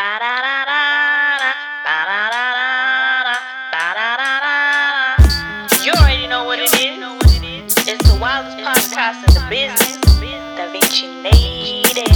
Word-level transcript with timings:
You 0.00 0.06
already 5.92 6.26
know 6.26 6.44
what 6.44 6.58
it 6.58 6.72
is. 6.72 7.76
It's 7.86 8.10
the 8.10 8.16
wildest 8.18 8.56
podcast 8.64 9.28
in 9.28 9.34
the 9.34 9.44
business. 9.50 9.98
Da 10.56 10.72
Vinci 10.72 11.06
Native. 11.20 12.08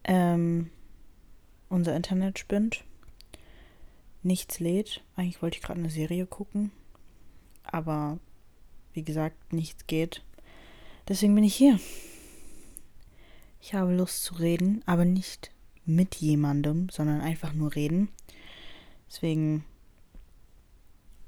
Ähm, 0.08 0.70
unser 1.68 1.94
Internet 1.94 2.38
spinnt. 2.38 2.84
Nichts 4.22 4.60
lädt. 4.60 5.02
Eigentlich 5.16 5.42
wollte 5.42 5.58
ich 5.58 5.62
gerade 5.62 5.80
eine 5.80 5.90
Serie 5.90 6.24
gucken. 6.24 6.70
Aber 7.64 8.18
wie 8.96 9.04
gesagt, 9.04 9.52
nichts 9.52 9.86
geht. 9.86 10.24
Deswegen 11.08 11.34
bin 11.34 11.44
ich 11.44 11.54
hier. 11.54 11.78
Ich 13.60 13.74
habe 13.74 13.94
Lust 13.94 14.24
zu 14.24 14.34
reden, 14.34 14.82
aber 14.86 15.04
nicht 15.04 15.50
mit 15.84 16.16
jemandem, 16.16 16.88
sondern 16.88 17.20
einfach 17.20 17.52
nur 17.52 17.74
reden. 17.74 18.08
Deswegen 19.08 19.64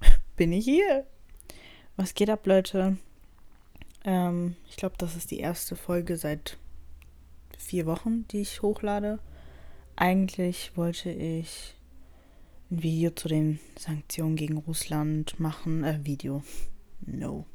bin 0.37 0.52
ich 0.52 0.65
hier. 0.65 1.06
Was 1.97 2.15
geht 2.15 2.30
ab, 2.30 2.47
Leute? 2.47 2.97
Ähm, 4.05 4.56
ich 4.69 4.77
glaube, 4.77 4.97
das 4.98 5.16
ist 5.16 5.30
die 5.30 5.41
erste 5.41 5.77
Folge 5.77 6.16
seit 6.16 6.59
vier 7.59 7.87
Wochen, 7.87 8.27
die 8.28 8.41
ich 8.41 8.62
hochlade. 8.62 9.19
Eigentlich 9.97 10.77
wollte 10.77 11.11
ich 11.11 11.75
ein 12.70 12.83
Video 12.83 13.11
zu 13.11 13.28
den 13.28 13.59
Sanktionen 13.77 14.37
gegen 14.37 14.59
Russland 14.59 15.39
machen. 15.41 15.84
Äh, 15.84 16.05
Video. 16.05 16.42
No. 17.00 17.47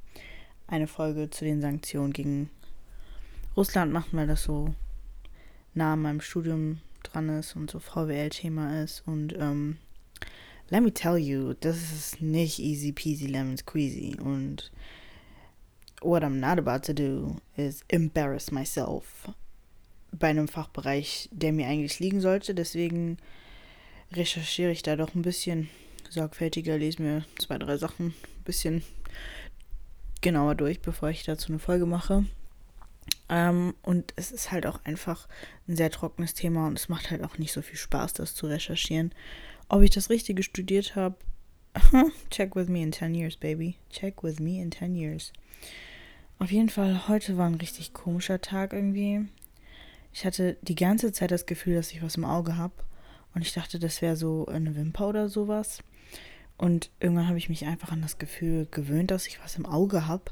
Eine 0.68 0.88
Folge 0.88 1.30
zu 1.30 1.46
den 1.46 1.62
Sanktionen 1.62 2.14
gegen 2.14 2.50
Russland 3.56 3.92
machen, 3.92 4.18
weil 4.18 4.28
das 4.28 4.44
so 4.44 4.74
nah 5.74 5.94
an 5.94 6.02
meinem 6.02 6.22
Studium 6.22 6.80
dran 7.04 7.30
ist 7.30 7.56
und 7.56 7.70
so 7.70 7.80
VWL-Thema 7.80 8.82
ist. 8.84 9.04
Und 9.06 9.34
ähm, 9.38 9.78
let 10.70 10.82
me 10.82 10.94
tell 10.94 11.18
you, 11.18 11.54
das 11.54 11.78
ist 11.78 12.22
nicht 12.22 12.60
easy 12.60 12.92
peasy 12.92 13.28
lemon 13.28 13.58
squeezy. 13.58 14.18
Und 14.20 14.72
what 16.02 16.24
I'm 16.24 16.40
not 16.40 16.58
about 16.58 16.86
to 16.86 16.94
do 16.94 17.38
is 17.56 17.84
embarrass 17.90 18.52
myself 18.52 19.30
bei 20.12 20.30
einem 20.30 20.48
Fachbereich, 20.48 21.30
der 21.32 21.54
mir 21.54 21.68
eigentlich 21.68 22.00
liegen 22.00 22.22
sollte. 22.22 22.56
Deswegen 22.56 23.18
recherchiere 24.12 24.72
ich 24.72 24.84
da 24.84 24.96
doch 24.96 25.16
ein 25.16 25.22
bisschen 25.22 25.70
sorgfältiger, 26.10 26.78
lese 26.78 27.02
mir 27.02 27.26
zwei, 27.40 27.58
drei 27.58 27.78
Sachen 27.78 28.08
ein 28.08 28.44
bisschen 28.46 28.84
genauer 30.24 30.56
durch, 30.56 30.82
bevor 30.82 31.10
ich 31.10 31.24
dazu 31.24 31.52
eine 31.52 31.60
Folge 31.60 31.86
mache. 31.86 32.26
Ähm, 33.30 33.76
und 33.84 34.14
es 34.16 34.32
ist 34.32 34.52
halt 34.52 34.66
auch 34.66 34.84
einfach 34.86 35.28
ein 35.68 35.76
sehr 35.76 35.92
trockenes 35.92 36.34
Thema 36.34 36.68
und 36.68 36.80
es 36.80 36.90
macht 36.90 37.12
halt 37.12 37.24
auch 37.24 37.38
nicht 37.38 37.52
so 37.54 37.62
viel 37.62 37.78
Spaß, 37.78 38.14
das 38.14 38.34
zu 38.34 38.48
recherchieren. 38.48 39.14
Ob 39.70 39.82
ich 39.82 39.92
das 39.92 40.10
Richtige 40.10 40.44
studiert 40.44 40.96
habe, 40.96 41.16
check 42.30 42.56
with 42.56 42.68
me 42.68 42.82
in 42.82 42.92
10 42.92 43.16
years, 43.16 43.38
baby. 43.38 43.78
Check 43.90 44.24
with 44.24 44.40
me 44.40 44.62
in 44.62 44.72
10 44.72 44.96
years. 44.96 45.34
Auf 46.40 46.52
jeden 46.52 46.70
Fall, 46.70 47.08
heute 47.08 47.38
war 47.38 47.48
ein 47.48 47.56
richtig 47.56 47.94
komischer 47.94 48.42
Tag 48.42 48.74
irgendwie. 48.74 49.26
Ich 50.12 50.26
hatte 50.26 50.58
die 50.62 50.76
ganze 50.76 51.12
Zeit 51.12 51.32
das 51.32 51.46
Gefühl, 51.46 51.76
dass 51.76 51.92
ich 51.92 52.04
was 52.04 52.16
im 52.16 52.26
Auge 52.26 52.58
habe. 52.58 52.74
Und 53.34 53.42
ich 53.42 53.54
dachte, 53.54 53.80
das 53.80 54.02
wäre 54.02 54.16
so 54.16 54.46
eine 54.46 54.76
Wimper 54.76 55.08
oder 55.08 55.30
sowas. 55.30 55.80
Und 56.58 56.92
irgendwann 57.00 57.28
habe 57.28 57.38
ich 57.38 57.50
mich 57.50 57.66
einfach 57.66 57.92
an 57.92 58.02
das 58.02 58.18
Gefühl 58.18 58.68
gewöhnt, 58.70 59.12
dass 59.12 59.28
ich 59.28 59.42
was 59.44 59.58
im 59.58 59.66
Auge 59.66 60.08
habe. 60.08 60.32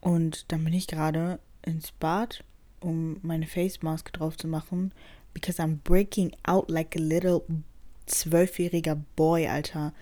Und 0.00 0.52
dann 0.52 0.62
bin 0.64 0.74
ich 0.74 0.86
gerade 0.86 1.38
ins 1.62 1.92
Bad, 1.92 2.44
um 2.80 3.18
meine 3.22 3.46
Face 3.46 3.82
Mask 3.82 4.12
drauf 4.12 4.36
zu 4.36 4.46
machen. 4.48 4.92
Because 5.32 5.60
I'm 5.60 5.78
breaking 5.82 6.36
out 6.44 6.70
like 6.70 6.94
a 6.94 7.00
little 7.00 7.42
zwölfjähriger 8.06 8.96
Boy, 9.16 9.48
Alter. 9.48 9.92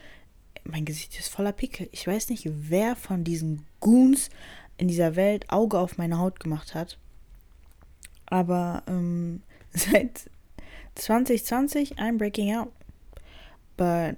Mein 0.64 0.84
Gesicht 0.84 1.18
ist 1.18 1.28
voller 1.28 1.52
Pickel. 1.52 1.88
Ich 1.92 2.06
weiß 2.06 2.28
nicht, 2.28 2.48
wer 2.50 2.96
von 2.96 3.24
diesen 3.24 3.64
Goons 3.80 4.28
in 4.76 4.88
dieser 4.88 5.16
Welt 5.16 5.50
Auge 5.50 5.78
auf 5.78 5.98
meine 5.98 6.18
Haut 6.18 6.40
gemacht 6.40 6.74
hat. 6.74 6.98
Aber 8.26 8.82
ähm, 8.86 9.42
seit 9.72 10.30
2020, 10.96 11.98
I'm 11.98 12.18
breaking 12.18 12.54
out. 12.54 12.72
But 13.76 14.16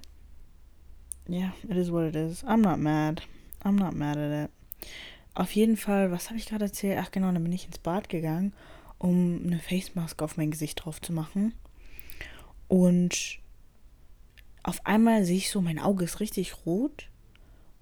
yeah, 1.28 1.50
it 1.68 1.76
is 1.76 1.90
what 1.90 2.04
it 2.04 2.16
is. 2.16 2.44
I'm 2.44 2.60
not 2.60 2.78
mad. 2.78 3.22
I'm 3.64 3.76
not 3.76 3.94
mad 3.94 4.18
at 4.18 4.44
it. 4.44 4.50
Auf 5.34 5.52
jeden 5.52 5.76
Fall, 5.76 6.10
was 6.10 6.28
habe 6.28 6.38
ich 6.38 6.46
gerade 6.46 6.66
erzählt? 6.66 6.98
Ach 7.00 7.10
genau, 7.10 7.32
dann 7.32 7.42
bin 7.42 7.52
ich 7.52 7.66
ins 7.66 7.78
Bad 7.78 8.08
gegangen, 8.08 8.52
um 8.98 9.42
eine 9.44 9.58
Face 9.58 9.94
Mask 9.94 10.22
auf 10.22 10.36
mein 10.36 10.50
Gesicht 10.50 10.84
drauf 10.84 11.00
zu 11.00 11.12
machen. 11.12 11.54
Und 12.68 13.38
auf 14.62 14.84
einmal 14.86 15.24
sehe 15.24 15.36
ich 15.36 15.50
so, 15.50 15.60
mein 15.60 15.78
Auge 15.78 16.04
ist 16.04 16.20
richtig 16.20 16.66
rot. 16.66 17.08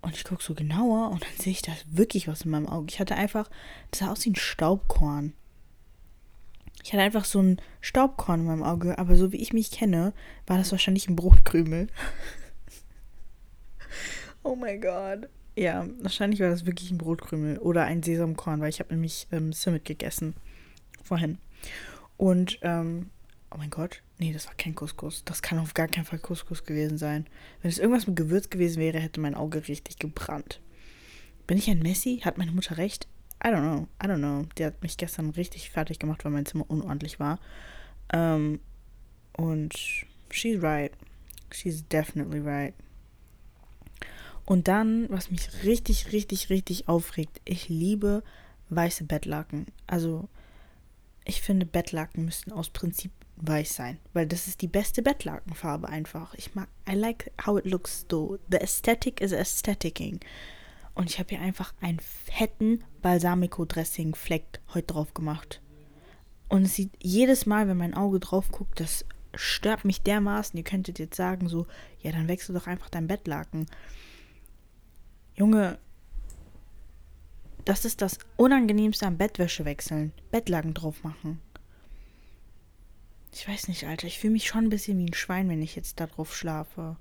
Und 0.01 0.17
ich 0.17 0.25
gucke 0.25 0.43
so 0.43 0.55
genauer 0.55 1.11
und 1.11 1.23
dann 1.23 1.37
sehe 1.39 1.53
ich 1.53 1.63
da 1.63 1.73
wirklich 1.87 2.27
was 2.27 2.43
in 2.43 2.51
meinem 2.51 2.69
Auge. 2.69 2.89
Ich 2.91 2.99
hatte 2.99 3.15
einfach, 3.15 3.49
das 3.91 4.01
sah 4.01 4.11
aus 4.11 4.25
wie 4.25 4.31
ein 4.31 4.37
Staubkorn. 4.37 5.33
Ich 6.83 6.93
hatte 6.93 7.03
einfach 7.03 7.25
so 7.25 7.41
ein 7.41 7.61
Staubkorn 7.81 8.41
in 8.41 8.47
meinem 8.47 8.65
Auge, 8.65 8.99
aber 8.99 9.15
so 9.15 9.31
wie 9.31 9.37
ich 9.37 9.53
mich 9.53 9.71
kenne, 9.71 10.13
war 10.49 10.59
das 10.59 10.73
wahrscheinlich 10.73 11.09
ein 11.09 11.15
Brotkrümel. 11.15 11.87
oh 14.43 14.57
mein 14.57 14.81
Gott. 14.81 15.29
Ja, 15.57 15.87
wahrscheinlich 16.01 16.41
war 16.41 16.49
das 16.49 16.65
wirklich 16.65 16.91
ein 16.91 16.99
Brotkrümel 16.99 17.59
oder 17.59 17.85
ein 17.85 18.03
Sesamkorn, 18.03 18.61
weil 18.61 18.71
ich 18.71 18.81
habe 18.81 18.95
nämlich 18.95 19.27
ähm, 19.33 19.53
Simmet 19.53 19.85
gegessen 19.85 20.35
vorhin. 21.03 21.39
Und, 22.17 22.59
ähm, 22.63 23.11
oh 23.51 23.59
mein 23.59 23.71
Gott, 23.71 24.03
nee, 24.19 24.33
das 24.33 24.47
war 24.47 24.55
kein 24.55 24.75
Couscous. 24.75 25.25
Das 25.25 25.43
kann 25.43 25.59
auf 25.59 25.75
gar 25.75 25.89
keinen 25.89 26.05
Fall 26.05 26.19
Couscous 26.19 26.65
gewesen 26.65 26.97
sein. 26.97 27.27
Wenn 27.61 27.71
es 27.71 27.79
irgendwas 27.79 28.07
mit 28.07 28.17
Gewürz 28.17 28.49
gewesen 28.49 28.81
wäre, 28.81 28.99
hätte 28.99 29.21
mein 29.21 29.35
Auge 29.35 29.69
richtig 29.69 29.99
gebrannt. 29.99 30.61
Bin 31.47 31.59
ich 31.59 31.69
ein 31.69 31.81
Messi? 31.81 32.21
Hat 32.25 32.39
meine 32.39 32.53
Mutter 32.53 32.79
recht? 32.79 33.09
I 33.45 33.49
don't 33.49 33.61
know, 33.61 33.89
I 34.03 34.07
don't 34.07 34.19
know. 34.19 34.47
Die 34.57 34.65
hat 34.65 34.83
mich 34.83 34.97
gestern 34.97 35.31
richtig 35.31 35.71
fertig 35.71 35.99
gemacht, 35.99 36.25
weil 36.25 36.33
mein 36.33 36.47
Zimmer 36.47 36.71
unordentlich 36.71 37.19
war. 37.19 37.41
Ähm, 38.13 38.61
und 39.37 39.75
she's 40.31 40.63
right. 40.63 40.93
She's 41.53 41.87
definitely 41.89 42.41
right. 42.41 42.75
Und 44.45 44.69
dann, 44.69 45.09
was 45.09 45.31
mich 45.31 45.63
richtig, 45.65 46.13
richtig, 46.13 46.51
richtig 46.51 46.89
aufregt, 46.89 47.41
ich 47.45 47.69
liebe 47.69 48.23
weiße 48.71 49.05
Bettlaken. 49.05 49.67
Also, 49.87 50.29
ich 51.25 51.43
finde, 51.43 51.67
Bettlaken 51.67 52.25
müssten 52.25 52.53
aus 52.53 52.71
Prinzip 52.71 53.13
weiß 53.37 53.75
sein, 53.75 53.99
weil 54.13 54.27
das 54.27 54.47
ist 54.47 54.63
die 54.63 54.69
beste 54.69 55.03
Bettlakenfarbe 55.03 55.89
einfach. 55.89 56.35
Ich 56.35 56.55
mag, 56.55 56.69
I 56.89 56.95
like 56.95 57.33
how 57.45 57.59
it 57.59 57.65
looks 57.65 58.07
though. 58.09 58.39
The 58.51 58.59
aesthetic 58.59 59.21
is 59.21 59.33
aestheticing. 59.33 60.21
Und 60.95 61.11
ich 61.11 61.19
habe 61.19 61.31
hier 61.31 61.41
einfach 61.41 61.73
einen 61.81 62.01
fetten 62.01 62.85
Balsamico-Dressing-Fleck 63.01 64.61
heute 64.75 64.87
drauf 64.87 65.15
gemacht. 65.15 65.61
Und 66.49 66.65
es 66.65 66.75
sieht 66.75 66.93
jedes 67.01 67.47
Mal, 67.47 67.67
wenn 67.67 67.79
mein 67.79 67.95
Auge 67.95 68.21
drauf 68.21 68.51
guckt, 68.51 68.79
das 68.79 69.07
stört 69.35 69.85
mich 69.87 70.03
dermaßen. 70.03 70.57
Ihr 70.57 70.65
könntet 70.65 70.99
jetzt 70.99 71.17
sagen, 71.17 71.49
so, 71.49 71.67
ja, 72.01 72.13
dann 72.13 72.29
wechsel 72.29 72.55
doch 72.55 72.67
einfach 72.67 72.91
dein 72.91 73.07
Bettlaken. 73.07 73.67
Junge, 75.35 75.79
das 77.65 77.85
ist 77.85 78.03
das 78.03 78.19
Unangenehmste 78.37 79.07
am 79.07 79.19
Bettwäsche 79.19 79.65
wechseln. 79.65 80.13
Bettlaken 80.31 80.75
drauf 80.75 81.05
machen. 81.05 81.41
Ich 83.33 83.49
weiß 83.49 83.69
nicht, 83.69 83.87
Alter. 83.87 84.07
Ich 84.07 84.19
fühle 84.19 84.35
mich 84.35 84.47
schon 84.47 84.65
ein 84.65 84.71
bisschen 84.71 84.99
wie 84.99 85.07
ein 85.07 85.15
Schwein, 85.15 85.49
wenn 85.49 85.63
ich 85.63 85.75
jetzt 85.75 86.01
da 86.01 86.07
drauf 86.07 86.37
schlafe. 86.37 86.97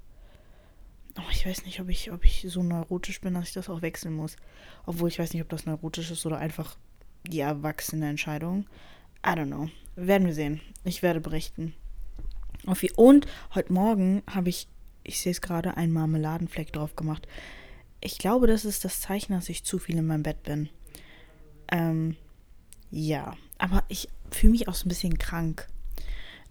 Oh, 1.17 1.29
ich 1.31 1.45
weiß 1.45 1.65
nicht, 1.65 1.81
ob 1.81 1.89
ich, 1.89 2.11
ob 2.11 2.23
ich 2.23 2.45
so 2.47 2.63
neurotisch 2.63 3.19
bin, 3.19 3.33
dass 3.33 3.49
ich 3.49 3.53
das 3.53 3.69
auch 3.69 3.81
wechseln 3.81 4.13
muss. 4.13 4.37
Obwohl 4.85 5.09
ich 5.09 5.19
weiß 5.19 5.33
nicht, 5.33 5.41
ob 5.41 5.49
das 5.49 5.65
neurotisch 5.65 6.09
ist 6.09 6.25
oder 6.25 6.37
einfach 6.37 6.77
die 7.27 7.41
erwachsene 7.41 8.09
Entscheidung. 8.09 8.65
I 9.25 9.31
don't 9.31 9.47
know. 9.47 9.69
Werden 9.95 10.25
wir 10.25 10.33
sehen. 10.33 10.61
Ich 10.85 11.01
werde 11.01 11.19
berichten. 11.19 11.73
Und 12.95 13.27
heute 13.55 13.73
Morgen 13.73 14.23
habe 14.27 14.49
ich, 14.49 14.67
ich 15.03 15.19
sehe 15.19 15.31
es 15.31 15.41
gerade, 15.41 15.75
einen 15.75 15.91
Marmeladenfleck 15.91 16.71
drauf 16.71 16.95
gemacht. 16.95 17.27
Ich 18.01 18.17
glaube, 18.17 18.47
das 18.47 18.65
ist 18.65 18.83
das 18.83 18.99
Zeichen, 18.99 19.33
dass 19.33 19.49
ich 19.49 19.63
zu 19.63 19.77
viel 19.77 19.97
in 19.97 20.07
meinem 20.07 20.23
Bett 20.23 20.43
bin. 20.43 20.69
Ähm, 21.71 22.17
ja. 22.89 23.35
Aber 23.59 23.83
ich 23.87 24.09
fühle 24.31 24.51
mich 24.51 24.67
auch 24.67 24.73
so 24.73 24.85
ein 24.85 24.89
bisschen 24.89 25.17
krank. 25.19 25.67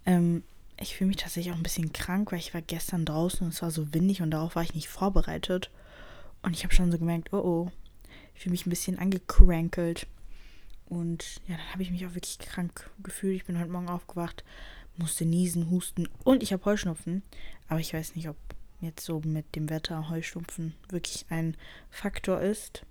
Ähm, 0.05 0.43
ich 0.79 0.95
fühle 0.95 1.09
mich 1.09 1.17
tatsächlich 1.17 1.53
auch 1.53 1.57
ein 1.57 1.63
bisschen 1.63 1.93
krank, 1.93 2.31
weil 2.31 2.39
ich 2.39 2.53
war 2.53 2.61
gestern 2.61 3.05
draußen 3.05 3.45
und 3.45 3.53
es 3.53 3.61
war 3.61 3.69
so 3.69 3.93
windig 3.93 4.21
und 4.21 4.31
darauf 4.31 4.55
war 4.55 4.63
ich 4.63 4.73
nicht 4.73 4.87
vorbereitet. 4.87 5.69
Und 6.41 6.55
ich 6.55 6.63
habe 6.63 6.73
schon 6.73 6.91
so 6.91 6.97
gemerkt, 6.97 7.33
oh 7.33 7.37
oh, 7.37 7.71
ich 8.33 8.41
fühle 8.41 8.51
mich 8.51 8.65
ein 8.65 8.71
bisschen 8.71 8.97
angecrankelt. 8.97 10.07
Und 10.85 11.41
ja, 11.47 11.55
dann 11.57 11.71
habe 11.71 11.83
ich 11.83 11.91
mich 11.91 12.05
auch 12.05 12.15
wirklich 12.15 12.39
krank 12.39 12.89
gefühlt. 13.03 13.35
Ich 13.35 13.45
bin 13.45 13.59
heute 13.59 13.69
Morgen 13.69 13.89
aufgewacht, 13.89 14.43
musste 14.97 15.25
niesen, 15.25 15.69
husten 15.69 16.09
und 16.23 16.43
ich 16.43 16.51
habe 16.51 16.65
Heuschnupfen. 16.65 17.23
Aber 17.67 17.79
ich 17.79 17.93
weiß 17.93 18.15
nicht, 18.15 18.27
ob 18.27 18.35
jetzt 18.81 19.05
so 19.05 19.21
mit 19.25 19.55
dem 19.55 19.69
Wetter 19.69 20.09
Heuschnupfen 20.09 20.73
wirklich 20.89 21.25
ein 21.29 21.55
Faktor 21.89 22.41
ist. 22.41 22.85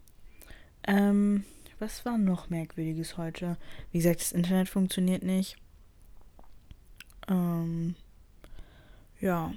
Ähm, 0.87 1.45
was 1.79 2.05
war 2.05 2.19
noch 2.19 2.51
merkwürdiges 2.51 3.17
heute? 3.17 3.57
Wie 3.93 3.99
gesagt, 3.99 4.21
das 4.21 4.33
Internet 4.33 4.69
funktioniert 4.69 5.23
nicht. 5.23 5.57
Ähm, 7.29 7.95
ja. 9.21 9.53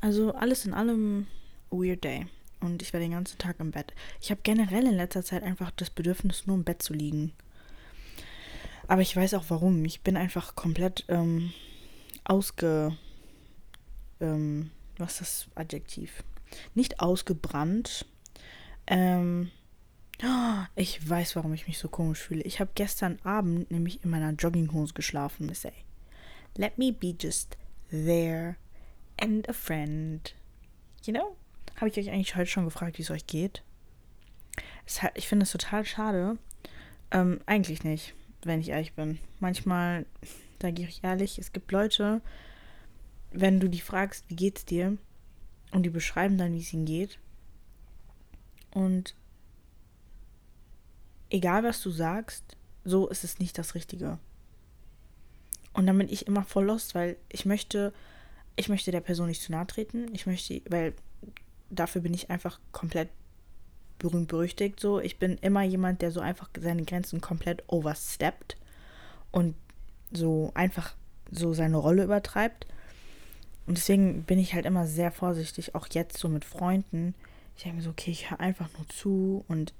Also 0.00 0.32
alles 0.34 0.64
in 0.64 0.74
allem 0.74 1.26
weird 1.70 2.04
day. 2.04 2.26
Und 2.60 2.82
ich 2.82 2.92
war 2.92 3.00
den 3.00 3.12
ganzen 3.12 3.38
Tag 3.38 3.60
im 3.60 3.70
Bett. 3.70 3.94
Ich 4.20 4.30
habe 4.30 4.40
generell 4.42 4.86
in 4.86 4.96
letzter 4.96 5.22
Zeit 5.22 5.42
einfach 5.42 5.70
das 5.70 5.90
Bedürfnis, 5.90 6.46
nur 6.46 6.56
im 6.56 6.64
Bett 6.64 6.82
zu 6.82 6.92
liegen. 6.92 7.32
Aber 8.86 9.02
ich 9.02 9.14
weiß 9.14 9.34
auch 9.34 9.44
warum. 9.48 9.84
Ich 9.84 10.02
bin 10.02 10.16
einfach 10.16 10.56
komplett 10.56 11.04
ähm, 11.08 11.52
ausge. 12.24 12.96
Ähm, 14.20 14.70
was 15.00 15.20
ist 15.20 15.48
das 15.48 15.56
Adjektiv? 15.56 16.22
Nicht 16.74 17.00
ausgebrannt. 17.00 18.06
Ähm, 18.86 19.50
ich 20.74 21.08
weiß, 21.08 21.36
warum 21.36 21.54
ich 21.54 21.66
mich 21.66 21.78
so 21.78 21.88
komisch 21.88 22.20
fühle. 22.20 22.42
Ich 22.42 22.60
habe 22.60 22.70
gestern 22.74 23.18
Abend 23.24 23.70
nämlich 23.70 24.04
in 24.04 24.10
meiner 24.10 24.32
Jogginghose 24.32 24.92
geschlafen. 24.94 25.46
Miss 25.46 25.64
A. 25.64 25.70
Let 26.56 26.78
me 26.78 26.92
be 26.92 27.14
just 27.18 27.56
there 27.90 28.56
and 29.20 29.48
a 29.48 29.52
friend. 29.52 30.34
You 31.04 31.14
know? 31.14 31.36
Habe 31.76 31.88
ich 31.88 31.96
euch 31.96 32.10
eigentlich 32.10 32.36
heute 32.36 32.50
schon 32.50 32.64
gefragt, 32.66 32.98
wie 32.98 33.02
es 33.02 33.10
euch 33.10 33.26
geht? 33.26 33.62
Es, 34.86 35.00
ich 35.14 35.28
finde 35.28 35.44
es 35.44 35.52
total 35.52 35.86
schade. 35.86 36.36
Ähm, 37.10 37.40
eigentlich 37.46 37.84
nicht, 37.84 38.14
wenn 38.42 38.60
ich 38.60 38.68
ehrlich 38.68 38.92
bin. 38.92 39.18
Manchmal, 39.38 40.04
da 40.58 40.70
gehe 40.70 40.86
ich 40.86 41.02
ehrlich, 41.02 41.38
es 41.38 41.52
gibt 41.52 41.72
Leute, 41.72 42.20
wenn 43.30 43.60
du 43.60 43.68
die 43.68 43.80
fragst, 43.80 44.24
wie 44.28 44.36
geht's 44.36 44.64
dir? 44.64 44.96
Und 45.72 45.84
die 45.84 45.90
beschreiben 45.90 46.38
dann, 46.38 46.52
wie 46.52 46.60
es 46.60 46.72
ihnen 46.72 46.84
geht. 46.84 47.18
Und 48.72 49.14
egal 51.30 51.62
was 51.62 51.80
du 51.80 51.90
sagst, 51.90 52.56
so 52.84 53.08
ist 53.08 53.24
es 53.24 53.38
nicht 53.38 53.56
das 53.58 53.74
Richtige. 53.74 54.18
Und 55.72 55.86
dann 55.86 55.98
bin 55.98 56.08
ich 56.08 56.26
immer 56.26 56.42
voll 56.42 56.66
lost, 56.66 56.94
weil 56.94 57.16
ich 57.28 57.46
möchte, 57.46 57.92
ich 58.56 58.68
möchte 58.68 58.90
der 58.90 59.00
Person 59.00 59.28
nicht 59.28 59.42
zu 59.42 59.52
nahe 59.52 59.66
treten. 59.66 60.12
Ich 60.14 60.26
möchte, 60.26 60.60
weil 60.68 60.94
dafür 61.70 62.00
bin 62.00 62.14
ich 62.14 62.30
einfach 62.30 62.58
komplett 62.72 63.08
berühmt 63.98 64.28
berüchtigt 64.28 64.80
so. 64.80 64.98
Ich 64.98 65.18
bin 65.18 65.38
immer 65.38 65.62
jemand, 65.62 66.02
der 66.02 66.10
so 66.10 66.20
einfach 66.20 66.50
seine 66.58 66.84
Grenzen 66.84 67.20
komplett 67.20 67.62
oversteppt 67.68 68.56
und 69.30 69.54
so 70.10 70.50
einfach 70.54 70.96
so 71.30 71.54
seine 71.54 71.76
Rolle 71.76 72.04
übertreibt. 72.04 72.66
Und 73.66 73.78
deswegen 73.78 74.24
bin 74.24 74.38
ich 74.38 74.54
halt 74.54 74.66
immer 74.66 74.86
sehr 74.86 75.12
vorsichtig, 75.12 75.74
auch 75.74 75.86
jetzt 75.92 76.18
so 76.18 76.28
mit 76.28 76.44
Freunden. 76.44 77.14
Ich 77.56 77.62
denke 77.62 77.76
mir 77.76 77.82
so, 77.82 77.90
okay, 77.90 78.10
ich 78.10 78.30
höre 78.30 78.40
einfach 78.40 78.68
nur 78.76 78.88
zu 78.88 79.44
und 79.48 79.74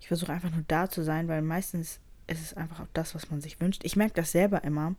ich 0.00 0.08
versuche 0.08 0.32
einfach 0.32 0.50
nur 0.50 0.64
da 0.68 0.88
zu 0.88 1.02
sein, 1.02 1.28
weil 1.28 1.42
meistens 1.42 2.00
ist 2.28 2.42
es 2.42 2.54
einfach 2.54 2.80
auch 2.80 2.88
das, 2.92 3.14
was 3.14 3.30
man 3.30 3.40
sich 3.40 3.60
wünscht. 3.60 3.84
Ich 3.84 3.96
merke 3.96 4.14
das 4.14 4.32
selber 4.32 4.62
immer, 4.62 4.94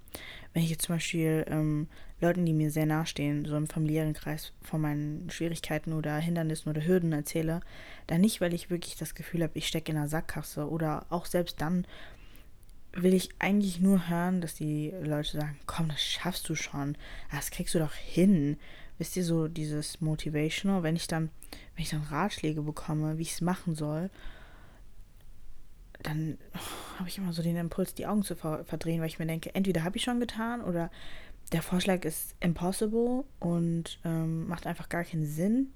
wenn 0.54 0.64
ich 0.64 0.72
jetzt 0.72 0.86
zum 0.86 0.96
Beispiel 0.96 1.46
ähm, 1.48 1.88
Leuten, 2.20 2.46
die 2.46 2.54
mir 2.54 2.72
sehr 2.72 2.88
nahestehen, 2.88 3.46
so 3.46 3.56
im 3.56 3.68
familiären 3.68 4.14
Kreis 4.14 4.52
von 4.62 4.82
meinen 4.82 5.30
Schwierigkeiten 5.30 5.94
oder 5.94 6.18
Hindernissen 6.18 6.70
oder 6.70 6.86
Hürden 6.86 7.14
erzähle, 7.14 7.62
dann 8.08 8.22
nicht, 8.22 8.42
weil 8.42 8.54
ich 8.54 8.70
wirklich 8.70 8.98
das 8.98 9.14
Gefühl 9.16 9.44
habe, 9.44 9.58
ich 9.58 9.68
stecke 9.68 9.92
in 9.92 9.98
einer 9.98 10.08
Sackgasse 10.08 10.68
oder 10.70 11.06
auch 11.10 11.28
selbst 11.28 11.62
dann 11.62 11.86
will 12.94 13.14
ich 13.14 13.30
eigentlich 13.40 13.80
nur 13.80 14.10
hören, 14.10 14.42
dass 14.42 14.56
die 14.56 14.94
Leute 15.02 15.40
sagen, 15.40 15.60
komm, 15.66 15.90
das 15.90 16.02
schaffst 16.02 16.48
du 16.50 16.56
schon, 16.56 16.98
das 17.32 17.52
kriegst 17.52 17.76
du 17.76 17.80
doch 17.80 17.94
hin. 17.94 18.58
Wisst 18.98 19.16
ihr, 19.16 19.24
so 19.24 19.48
dieses 19.48 20.02
Motivational, 20.02 20.84
wenn 20.84 20.96
ich 20.96 21.08
dann, 21.08 21.30
wenn 21.76 21.84
ich 21.84 21.90
dann 21.90 22.04
Ratschläge 22.04 22.62
bekomme, 22.62 23.18
wie 23.18 23.24
ich 23.24 23.34
es 23.34 23.42
machen 23.42 23.76
soll 23.76 24.10
dann 26.04 26.38
habe 26.98 27.10
ich 27.10 27.18
immer 27.18 27.34
so 27.34 27.44
den 27.44 27.58
Impuls, 27.58 27.94
die 27.94 28.08
Augen 28.08 28.24
zu 28.24 28.36
ver 28.36 28.64
verdrehen, 28.66 29.02
weil 29.02 29.08
ich 29.08 29.20
mir 29.20 29.26
denke, 29.26 29.54
entweder 29.54 29.84
habe 29.84 29.98
ich 29.98 30.04
schon 30.04 30.20
getan 30.20 30.62
oder 30.62 30.90
der 31.52 31.62
Vorschlag 31.62 32.06
ist 32.06 32.36
impossible 32.40 33.26
und 33.40 34.00
ähm, 34.06 34.48
macht 34.48 34.68
einfach 34.68 34.90
gar 34.90 35.04
keinen 35.04 35.26
Sinn. 35.26 35.72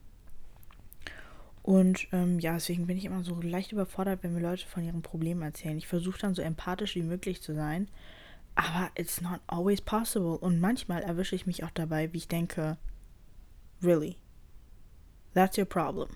Und 1.63 2.07
ähm, 2.11 2.39
ja, 2.39 2.53
deswegen 2.53 2.87
bin 2.87 2.97
ich 2.97 3.05
immer 3.05 3.23
so 3.23 3.39
leicht 3.41 3.71
überfordert, 3.71 4.21
wenn 4.21 4.33
mir 4.33 4.41
Leute 4.41 4.67
von 4.67 4.83
ihren 4.83 5.01
Problemen 5.01 5.41
erzählen. 5.41 5.77
Ich 5.77 5.87
versuche 5.87 6.19
dann 6.19 6.35
so 6.35 6.41
empathisch 6.41 6.95
wie 6.95 7.03
möglich 7.03 7.41
zu 7.41 7.55
sein, 7.55 7.87
aber 8.55 8.91
it's 8.95 9.21
not 9.21 9.39
always 9.47 9.81
possible. 9.81 10.37
Und 10.37 10.59
manchmal 10.59 11.01
erwische 11.01 11.35
ich 11.35 11.47
mich 11.47 11.63
auch 11.63 11.71
dabei, 11.73 12.11
wie 12.11 12.17
ich 12.17 12.27
denke, 12.27 12.77
really, 13.81 14.17
that's 15.33 15.57
your 15.57 15.65
problem. 15.65 16.09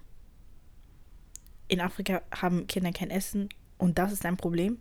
In 1.69 1.79
Afrika 1.79 2.21
haben 2.31 2.67
Kinder 2.67 2.91
kein 2.91 3.09
Essen, 3.09 3.49
und 3.77 3.97
das 3.97 4.11
ist 4.11 4.25
ein 4.25 4.37
Problem. 4.37 4.77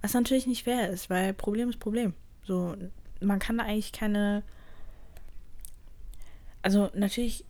Was 0.00 0.14
natürlich 0.14 0.46
nicht 0.46 0.64
fair 0.64 0.90
ist, 0.90 1.10
weil 1.10 1.34
Problem 1.34 1.68
ist 1.68 1.80
Problem. 1.80 2.14
So, 2.44 2.76
man 3.20 3.38
kann 3.38 3.58
da 3.58 3.64
eigentlich 3.64 3.92
keine. 3.92 4.42
Also 6.62 6.90
natürlich 6.94 7.44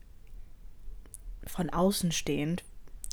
von 1.48 1.70
außen 1.70 2.12
stehend, 2.12 2.64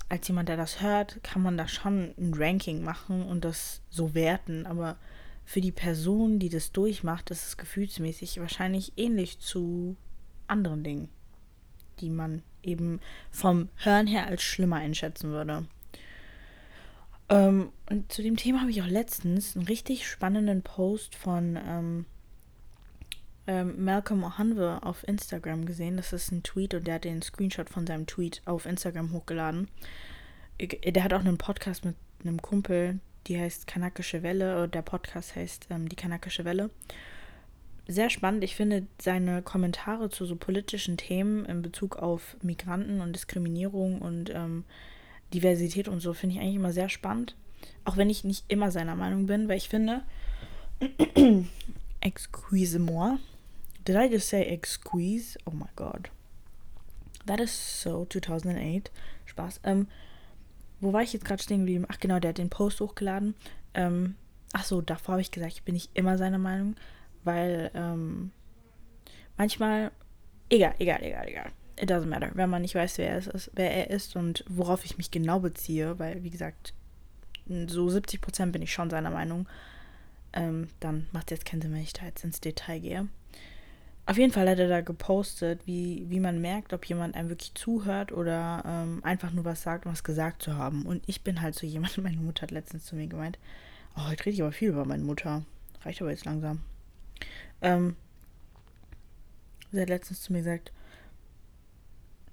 als 0.10 0.28
jemand, 0.28 0.50
der 0.50 0.58
das 0.58 0.82
hört, 0.82 1.24
kann 1.24 1.42
man 1.42 1.58
da 1.58 1.68
schon 1.68 2.14
ein 2.18 2.34
Ranking 2.36 2.84
machen 2.84 3.24
und 3.24 3.44
das 3.44 3.82
so 3.90 4.14
werten, 4.14 4.66
aber 4.66 4.98
für 5.46 5.62
die 5.62 5.72
Person, 5.72 6.40
die 6.40 6.50
das 6.50 6.72
durchmacht, 6.72 7.30
ist 7.32 7.48
es 7.48 7.58
gefühlsmäßig 7.58 8.40
wahrscheinlich 8.40 8.94
ähnlich 8.98 9.40
zu 9.40 9.96
anderen 10.48 10.84
Dingen, 10.84 11.10
die 12.00 12.10
man 12.10 12.44
eben 12.64 13.00
vom 13.32 13.70
Hören 13.78 14.08
her 14.08 14.26
als 14.28 14.42
schlimmer 14.42 14.78
einschätzen 14.78 15.30
würde. 15.30 15.66
Ähm, 17.30 17.70
und 17.90 18.12
zu 18.12 18.22
dem 18.22 18.38
Thema 18.38 18.62
habe 18.62 18.72
ich 18.72 18.82
auch 18.82 18.88
letztens 18.88 19.56
einen 19.56 19.68
richtig 19.68 20.08
spannenden 20.08 20.62
Post 20.62 21.16
von 21.16 21.58
ähm, 21.64 22.06
ähm, 23.48 23.84
Malcolm 23.84 24.24
Ohanwe 24.24 24.80
auf 24.82 25.08
Instagram 25.08 25.66
gesehen. 25.66 25.98
Das 25.98 26.14
ist 26.14 26.32
ein 26.32 26.44
Tweet 26.44 26.74
und 26.74 26.88
der 26.88 26.96
hat 26.96 27.04
den 27.06 27.22
Screenshot 27.22 27.70
von 27.70 27.86
seinem 27.86 28.08
Tweet 28.08 28.42
auf 28.46 28.66
Instagram 28.66 29.12
hochgeladen. 29.12 29.68
Der 30.60 31.04
hat 31.04 31.14
auch 31.14 31.20
einen 31.20 31.38
Podcast 31.38 31.86
mit 31.86 31.96
einem 32.24 32.42
Kumpel, 32.42 33.00
die 33.28 33.40
heißt 33.40 33.68
Kanakische 33.68 34.24
Welle. 34.24 34.68
Der 34.68 34.82
Podcast 34.82 35.36
heißt 35.36 35.68
ähm, 35.70 35.90
Die 35.90 35.96
Kanakische 35.96 36.46
Welle. 36.46 36.70
Sehr 37.88 38.10
spannend. 38.10 38.44
Ich 38.44 38.56
finde 38.56 38.88
seine 39.00 39.44
Kommentare 39.44 40.10
zu 40.10 40.26
so 40.26 40.36
politischen 40.36 40.98
Themen 40.98 41.46
in 41.46 41.62
Bezug 41.62 41.98
auf 41.98 42.36
Migranten 42.42 43.00
und 43.02 43.14
Diskriminierung 43.14 44.02
und 44.02 44.32
ähm, 44.34 44.64
Diversität 45.34 45.88
und 45.88 46.00
so 46.00 46.14
finde 46.14 46.36
ich 46.36 46.42
eigentlich 46.42 46.56
immer 46.56 46.74
sehr 46.74 46.90
spannend. 46.90 47.36
Auch 47.84 47.98
wenn 47.98 48.10
ich 48.10 48.24
nicht 48.24 48.46
immer 48.48 48.72
seiner 48.72 48.96
Meinung 48.96 49.28
bin, 49.28 49.48
weil 49.48 49.58
ich 49.58 49.70
finde, 49.70 50.02
excuse-moi, 52.02 53.18
did 53.86 53.96
I 53.96 54.10
just 54.12 54.30
say 54.30 54.42
excuse? 54.42 55.38
Oh 55.46 55.52
my 55.52 55.70
god. 55.76 56.10
That 57.26 57.40
is 57.40 57.52
so 57.52 58.06
2008. 58.06 58.92
Spaß. 59.26 59.62
Ähm, 59.64 59.88
wo 60.82 60.94
war 60.94 61.02
ich 61.02 61.14
jetzt 61.14 61.26
gerade 61.26 61.42
stehen 61.42 61.60
geblieben? 61.60 61.86
Ach 61.90 62.00
genau, 62.00 62.20
der 62.20 62.30
hat 62.30 62.38
den 62.38 62.50
Post 62.50 62.82
hochgeladen. 62.82 63.36
Ähm, 63.74 64.16
ach 64.54 64.66
so, 64.66 64.82
davor 64.82 65.14
habe 65.14 65.22
ich 65.22 65.32
gesagt, 65.32 65.54
ich 65.54 65.64
bin 65.64 65.74
nicht 65.74 65.90
immer 65.94 66.18
seiner 66.18 66.38
Meinung, 66.38 66.76
weil 67.24 67.72
ähm, 67.74 68.32
manchmal, 69.38 69.92
egal, 70.50 70.76
egal, 70.80 71.02
egal, 71.02 71.28
egal 71.28 71.52
it 71.78 71.90
doesn't 71.90 72.08
matter, 72.08 72.32
wenn 72.34 72.50
man 72.50 72.62
nicht 72.62 72.76
weiß, 72.76 72.98
wer 72.98 73.10
er 73.10 73.18
ist, 73.18 73.52
wer 73.54 73.72
er 73.72 73.90
ist 73.90 74.16
und 74.16 74.44
worauf 74.48 74.86
ich 74.86 74.98
mich 74.98 75.12
genau 75.12 75.40
beziehe, 75.40 76.00
weil, 76.00 76.24
wie 76.24 76.30
gesagt, 76.30 76.74
so 77.68 77.90
70 77.90 78.22
Prozent 78.22 78.52
bin 78.54 78.62
ich 78.62 78.74
schon 78.74 78.90
seiner 78.90 79.12
Meinung, 79.12 79.48
ähm, 80.34 80.70
dann 80.80 81.08
macht 81.12 81.32
es 81.32 81.38
jetzt 81.38 81.46
keinen 81.46 81.62
Sinn, 81.62 81.74
wenn 81.74 81.82
ich 81.82 81.94
da 81.94 82.06
jetzt 82.06 82.24
ins 82.24 82.42
Detail 82.42 82.80
gehe. 82.80 83.08
Auf 84.08 84.18
jeden 84.18 84.32
Fall 84.32 84.48
hat 84.48 84.60
er 84.60 84.68
da 84.68 84.82
gepostet, 84.82 85.66
wie, 85.66 86.06
wie 86.10 86.20
man 86.20 86.40
merkt, 86.40 86.74
ob 86.74 86.86
jemand 86.86 87.16
einem 87.16 87.30
wirklich 87.30 87.56
zuhört 87.56 88.12
oder 88.12 88.64
ähm, 88.66 89.04
einfach 89.04 89.32
nur 89.32 89.46
was 89.46 89.64
sagt, 89.64 89.86
um 89.86 89.92
was 89.92 90.04
gesagt 90.04 90.44
zu 90.44 90.56
haben. 90.56 90.86
Und 90.86 91.04
ich 91.08 91.24
bin 91.24 91.42
halt 91.42 91.56
so 91.56 91.66
jemand, 91.66 91.98
meine 92.04 92.18
Mutter 92.18 92.44
hat 92.44 92.52
letztens 92.52 92.86
zu 92.86 92.96
mir 92.96 93.08
gemeint, 93.08 93.40
oh, 93.96 94.08
heute 94.08 94.26
rede 94.26 94.36
ich 94.36 94.42
aber 94.44 94.52
viel 94.52 94.70
über 94.70 94.86
meine 94.86 95.04
Mutter. 95.04 95.44
Reicht 95.84 96.02
aber 96.02 96.12
jetzt 96.12 96.26
langsam. 96.26 96.62
Ähm, 97.62 97.96
sie 99.72 99.82
hat 99.82 99.90
letztens 99.90 100.22
zu 100.22 100.34
mir 100.34 100.40
gesagt, 100.40 100.72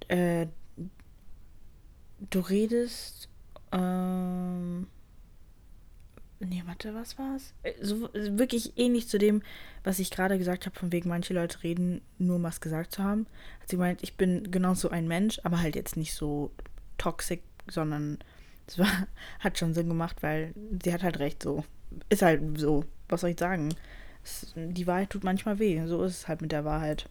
äh, 0.09 0.45
du 2.29 2.39
redest, 2.39 3.29
ähm, 3.71 4.87
nee, 6.43 6.63
warte, 6.65 6.93
was 6.93 7.17
war's? 7.17 7.53
Äh, 7.63 7.73
so, 7.81 8.09
wirklich 8.13 8.77
ähnlich 8.77 9.07
zu 9.07 9.17
dem, 9.17 9.41
was 9.83 9.99
ich 9.99 10.11
gerade 10.11 10.37
gesagt 10.37 10.65
habe, 10.65 10.77
von 10.77 10.91
wegen 10.91 11.09
manche 11.09 11.33
Leute 11.33 11.63
reden, 11.63 12.01
nur 12.17 12.37
um 12.37 12.43
was 12.43 12.61
gesagt 12.61 12.93
zu 12.93 13.03
haben. 13.03 13.27
Hat 13.61 13.69
sie 13.69 13.77
meint, 13.77 14.03
ich 14.03 14.15
bin 14.15 14.51
genauso 14.51 14.89
ein 14.89 15.07
Mensch, 15.07 15.39
aber 15.43 15.61
halt 15.61 15.75
jetzt 15.75 15.97
nicht 15.97 16.13
so 16.13 16.51
toxisch, 16.97 17.39
sondern 17.69 18.19
es 18.67 18.79
war, 18.79 19.07
hat 19.39 19.57
schon 19.57 19.73
Sinn 19.73 19.89
gemacht, 19.89 20.23
weil 20.23 20.53
sie 20.83 20.93
hat 20.93 21.03
halt 21.03 21.19
recht 21.19 21.43
so. 21.43 21.63
Ist 22.09 22.21
halt 22.21 22.41
so. 22.57 22.85
Was 23.09 23.21
soll 23.21 23.31
ich 23.31 23.39
sagen? 23.39 23.73
Es, 24.23 24.53
die 24.55 24.87
Wahrheit 24.87 25.09
tut 25.09 25.23
manchmal 25.23 25.59
weh. 25.59 25.85
So 25.85 26.03
ist 26.03 26.17
es 26.17 26.27
halt 26.27 26.41
mit 26.41 26.51
der 26.51 26.65
Wahrheit. 26.65 27.09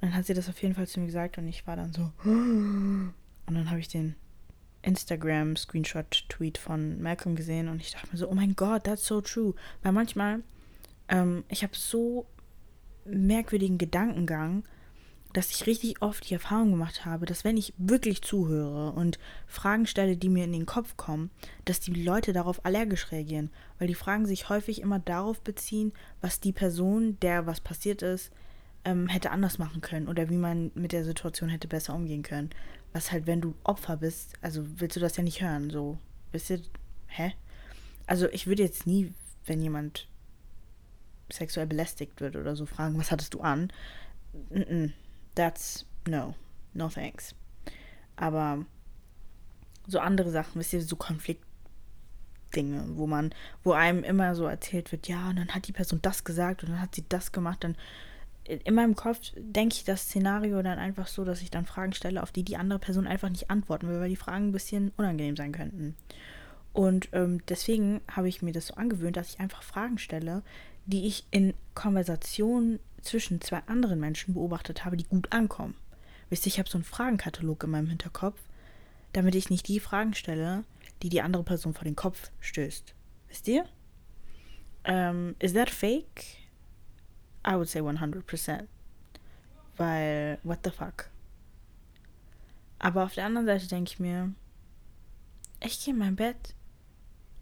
Und 0.00 0.08
dann 0.08 0.14
hat 0.14 0.26
sie 0.26 0.34
das 0.34 0.48
auf 0.48 0.60
jeden 0.62 0.74
Fall 0.74 0.86
zu 0.86 1.00
mir 1.00 1.06
gesagt 1.06 1.38
und 1.38 1.46
ich 1.46 1.66
war 1.66 1.76
dann 1.76 1.92
so. 1.92 2.10
Und 3.46 3.56
dann 3.56 3.68
habe 3.68 3.80
ich 3.80 3.88
den 3.88 4.14
Instagram-Screenshot-Tweet 4.82 6.58
von 6.58 7.00
Malcolm 7.00 7.36
gesehen 7.36 7.68
und 7.68 7.80
ich 7.80 7.92
dachte 7.92 8.08
mir 8.10 8.18
so, 8.18 8.28
oh 8.28 8.34
mein 8.34 8.56
Gott, 8.56 8.84
that's 8.84 9.06
so 9.06 9.20
true. 9.20 9.54
Weil 9.82 9.92
manchmal, 9.92 10.42
ähm, 11.08 11.44
ich 11.48 11.62
habe 11.62 11.76
so 11.76 12.26
merkwürdigen 13.04 13.78
Gedankengang, 13.78 14.64
dass 15.32 15.50
ich 15.50 15.66
richtig 15.66 16.02
oft 16.02 16.28
die 16.28 16.34
Erfahrung 16.34 16.72
gemacht 16.72 17.04
habe, 17.04 17.24
dass 17.24 17.44
wenn 17.44 17.56
ich 17.56 17.72
wirklich 17.78 18.22
zuhöre 18.22 18.92
und 18.92 19.18
Fragen 19.46 19.86
stelle, 19.86 20.16
die 20.16 20.28
mir 20.28 20.44
in 20.44 20.52
den 20.52 20.66
Kopf 20.66 20.96
kommen, 20.96 21.30
dass 21.64 21.78
die 21.78 21.92
Leute 21.92 22.32
darauf 22.32 22.64
allergisch 22.64 23.12
reagieren, 23.12 23.50
weil 23.78 23.86
die 23.86 23.94
Fragen 23.94 24.26
sich 24.26 24.48
häufig 24.48 24.80
immer 24.80 24.98
darauf 24.98 25.40
beziehen, 25.40 25.92
was 26.20 26.40
die 26.40 26.52
Person, 26.52 27.18
der 27.20 27.46
was 27.46 27.60
passiert 27.60 28.02
ist, 28.02 28.32
ähm, 28.84 29.08
hätte 29.08 29.30
anders 29.30 29.58
machen 29.58 29.80
können 29.80 30.08
oder 30.08 30.30
wie 30.30 30.36
man 30.36 30.72
mit 30.74 30.92
der 30.92 31.04
Situation 31.04 31.50
hätte 31.50 31.68
besser 31.68 31.94
umgehen 31.94 32.22
können. 32.22 32.50
Was 32.92 33.12
halt, 33.12 33.26
wenn 33.26 33.40
du 33.40 33.54
Opfer 33.62 33.96
bist, 33.96 34.34
also 34.42 34.64
willst 34.80 34.96
du 34.96 35.00
das 35.00 35.16
ja 35.16 35.22
nicht 35.22 35.42
hören, 35.42 35.70
so, 35.70 35.98
wisst 36.32 36.50
ihr, 36.50 36.60
hä? 37.06 37.32
Also 38.06 38.28
ich 38.30 38.46
würde 38.46 38.62
jetzt 38.62 38.86
nie, 38.86 39.12
wenn 39.46 39.62
jemand 39.62 40.08
sexuell 41.30 41.66
belästigt 41.66 42.20
wird 42.20 42.34
oder 42.34 42.56
so, 42.56 42.66
fragen, 42.66 42.98
was 42.98 43.12
hattest 43.12 43.34
du 43.34 43.40
an? 43.40 43.72
Mm 44.50 44.60
-mm 44.60 44.92
that's 45.34 45.86
no, 46.06 46.34
no 46.74 46.88
thanks. 46.88 47.34
Aber 48.16 48.64
so 49.86 49.98
andere 49.98 50.30
Sachen, 50.30 50.60
wisst 50.60 50.72
ihr, 50.72 50.82
so 50.82 50.96
Konfliktdinge, 50.96 52.84
wo 52.96 53.06
man, 53.06 53.34
wo 53.64 53.72
einem 53.72 54.04
immer 54.04 54.34
so 54.34 54.44
erzählt 54.44 54.92
wird, 54.92 55.08
ja, 55.08 55.30
und 55.30 55.36
dann 55.36 55.54
hat 55.54 55.66
die 55.66 55.72
Person 55.72 56.00
das 56.02 56.24
gesagt 56.24 56.62
und 56.62 56.70
dann 56.70 56.80
hat 56.80 56.94
sie 56.94 57.04
das 57.08 57.32
gemacht, 57.32 57.64
dann 57.64 57.76
in 58.50 58.74
meinem 58.74 58.96
Kopf 58.96 59.32
denke 59.36 59.76
ich 59.76 59.84
das 59.84 60.02
Szenario 60.02 60.62
dann 60.62 60.78
einfach 60.78 61.06
so, 61.06 61.24
dass 61.24 61.42
ich 61.42 61.50
dann 61.50 61.66
Fragen 61.66 61.92
stelle, 61.92 62.22
auf 62.22 62.32
die 62.32 62.42
die 62.42 62.56
andere 62.56 62.78
Person 62.78 63.06
einfach 63.06 63.28
nicht 63.28 63.50
antworten 63.50 63.88
will, 63.88 64.00
weil 64.00 64.08
die 64.08 64.16
Fragen 64.16 64.48
ein 64.48 64.52
bisschen 64.52 64.92
unangenehm 64.96 65.36
sein 65.36 65.52
könnten. 65.52 65.94
Und 66.72 67.08
ähm, 67.12 67.40
deswegen 67.48 68.00
habe 68.10 68.28
ich 68.28 68.42
mir 68.42 68.52
das 68.52 68.68
so 68.68 68.74
angewöhnt, 68.74 69.16
dass 69.16 69.30
ich 69.30 69.40
einfach 69.40 69.62
Fragen 69.62 69.98
stelle, 69.98 70.42
die 70.86 71.06
ich 71.06 71.24
in 71.30 71.54
Konversationen 71.74 72.80
zwischen 73.02 73.40
zwei 73.40 73.62
anderen 73.66 74.00
Menschen 74.00 74.34
beobachtet 74.34 74.84
habe, 74.84 74.96
die 74.96 75.04
gut 75.04 75.32
ankommen. 75.32 75.74
Wisst 76.28 76.46
ihr, 76.46 76.48
ich 76.48 76.58
habe 76.58 76.68
so 76.68 76.78
einen 76.78 76.84
Fragenkatalog 76.84 77.64
in 77.64 77.70
meinem 77.70 77.88
Hinterkopf, 77.88 78.40
damit 79.12 79.34
ich 79.34 79.50
nicht 79.50 79.66
die 79.68 79.80
Fragen 79.80 80.14
stelle, 80.14 80.64
die 81.02 81.08
die 81.08 81.22
andere 81.22 81.42
Person 81.42 81.74
vor 81.74 81.84
den 81.84 81.96
Kopf 81.96 82.30
stößt. 82.40 82.94
Wisst 83.28 83.48
ihr? 83.48 83.64
Um, 84.82 84.94
ähm, 84.94 85.36
is 85.40 85.52
that 85.52 85.68
fake? 85.68 86.39
I 87.44 87.56
would 87.56 87.68
say 87.68 87.80
100%. 87.80 88.66
Weil, 89.76 90.38
what 90.42 90.60
the 90.64 90.70
fuck? 90.70 91.10
Aber 92.78 93.04
auf 93.04 93.14
der 93.14 93.26
anderen 93.26 93.46
Seite 93.46 93.68
denke 93.68 93.92
ich 93.92 94.00
mir, 94.00 94.32
ich 95.62 95.84
gehe 95.84 95.92
in 95.94 95.98
mein 95.98 96.16
Bett 96.16 96.54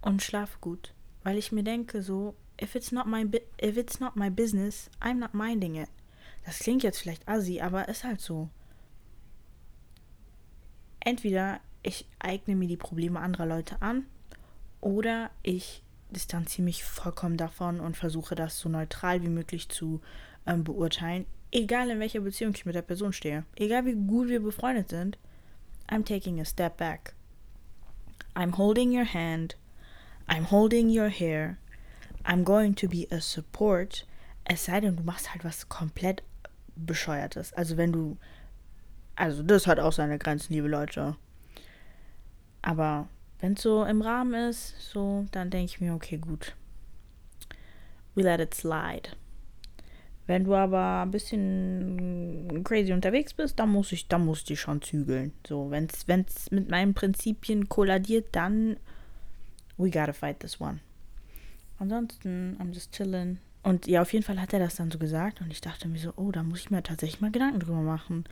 und 0.02 0.22
schlafe 0.22 0.58
gut. 0.60 0.94
Weil 1.22 1.36
ich 1.36 1.52
mir 1.52 1.62
denke, 1.62 2.02
so, 2.02 2.34
if 2.60 2.74
it's 2.74 2.92
not 2.92 3.06
my 3.06 3.28
if 3.60 3.76
it's 3.76 4.00
not 4.00 4.16
my 4.16 4.30
business, 4.30 4.90
I'm 5.00 5.14
not 5.14 5.34
minding 5.34 5.76
it. 5.76 5.88
Das 6.44 6.60
klingt 6.60 6.82
jetzt 6.82 7.00
vielleicht 7.00 7.28
assi, 7.28 7.60
aber 7.60 7.88
ist 7.88 8.04
halt 8.04 8.20
so. 8.20 8.48
Entweder 11.00 11.60
ich 11.82 12.06
eigne 12.18 12.56
mir 12.56 12.68
die 12.68 12.76
Probleme 12.76 13.20
anderer 13.20 13.46
Leute 13.46 13.80
an 13.80 14.06
oder 14.80 15.30
ich 15.42 15.82
distanziere 16.10 16.64
mich 16.64 16.84
vollkommen 16.84 17.36
davon 17.36 17.80
und 17.80 17.96
versuche 17.96 18.34
das 18.34 18.58
so 18.58 18.68
neutral 18.68 19.22
wie 19.22 19.28
möglich 19.28 19.68
zu 19.68 20.00
ähm, 20.46 20.64
beurteilen, 20.64 21.26
egal 21.52 21.90
in 21.90 22.00
welcher 22.00 22.20
Beziehung 22.20 22.54
ich 22.54 22.66
mit 22.66 22.74
der 22.74 22.82
Person 22.82 23.12
stehe, 23.12 23.44
egal 23.56 23.84
wie 23.84 23.94
gut 23.94 24.28
wir 24.28 24.40
befreundet 24.40 24.88
sind. 24.88 25.18
I'm 25.88 26.04
taking 26.04 26.40
a 26.40 26.44
step 26.44 26.76
back. 26.76 27.14
I'm 28.34 28.56
holding 28.56 28.92
your 28.92 29.06
hand. 29.06 29.56
I'm 30.28 30.50
holding 30.50 30.90
your 30.90 31.08
hair. 31.08 31.58
I'm 32.24 32.44
going 32.44 32.74
to 32.76 32.88
be 32.88 33.06
a 33.10 33.20
support, 33.20 34.06
es 34.44 34.66
sei 34.66 34.80
denn, 34.80 34.96
du 34.96 35.02
machst 35.02 35.32
halt 35.32 35.44
was 35.44 35.68
komplett 35.68 36.22
bescheuertes. 36.76 37.52
Also 37.54 37.76
wenn 37.76 37.92
du, 37.92 38.18
also 39.16 39.42
das 39.42 39.66
hat 39.66 39.80
auch 39.80 39.92
seine 39.92 40.18
Grenzen, 40.18 40.52
liebe 40.52 40.68
Leute. 40.68 41.16
Aber 42.60 43.08
wenn 43.40 43.54
es 43.54 43.62
so 43.62 43.84
im 43.84 44.02
Rahmen 44.02 44.48
ist, 44.48 44.74
so, 44.80 45.26
dann 45.32 45.50
denke 45.50 45.66
ich 45.66 45.80
mir, 45.80 45.94
okay, 45.94 46.18
gut. 46.18 46.54
We 48.14 48.22
let 48.22 48.40
it 48.40 48.54
slide. 48.54 49.10
Wenn 50.26 50.44
du 50.44 50.54
aber 50.54 51.02
ein 51.02 51.10
bisschen 51.10 52.62
crazy 52.62 52.92
unterwegs 52.92 53.32
bist, 53.32 53.58
dann 53.58 53.70
muss 53.70 53.92
ich, 53.92 54.08
dann 54.08 54.26
muss 54.26 54.48
ich 54.50 54.60
schon 54.60 54.82
zügeln. 54.82 55.32
So, 55.46 55.70
wenn 55.70 55.86
es 55.86 56.50
mit 56.50 56.68
meinen 56.68 56.92
Prinzipien 56.92 57.68
kolladiert, 57.68 58.26
dann 58.32 58.76
we 59.78 59.90
gotta 59.90 60.12
fight 60.12 60.40
this 60.40 60.60
one. 60.60 60.80
Ansonsten, 61.78 62.56
I'm 62.60 62.72
just 62.74 62.92
chilling. 62.92 63.38
Und 63.62 63.86
ja, 63.86 64.02
auf 64.02 64.12
jeden 64.12 64.24
Fall 64.24 64.40
hat 64.40 64.52
er 64.52 64.58
das 64.58 64.76
dann 64.76 64.90
so 64.90 64.98
gesagt 64.98 65.40
und 65.40 65.50
ich 65.50 65.60
dachte 65.60 65.88
mir 65.88 65.98
so, 65.98 66.12
oh, 66.16 66.30
da 66.30 66.42
muss 66.42 66.60
ich 66.60 66.70
mir 66.70 66.82
tatsächlich 66.82 67.20
mal 67.20 67.30
Gedanken 67.30 67.60
drüber 67.60 67.80
machen, 67.80 68.24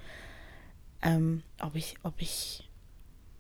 ähm, 1.02 1.42
ob 1.60 1.74
ich, 1.76 1.96
ob 2.02 2.20
ich, 2.20 2.65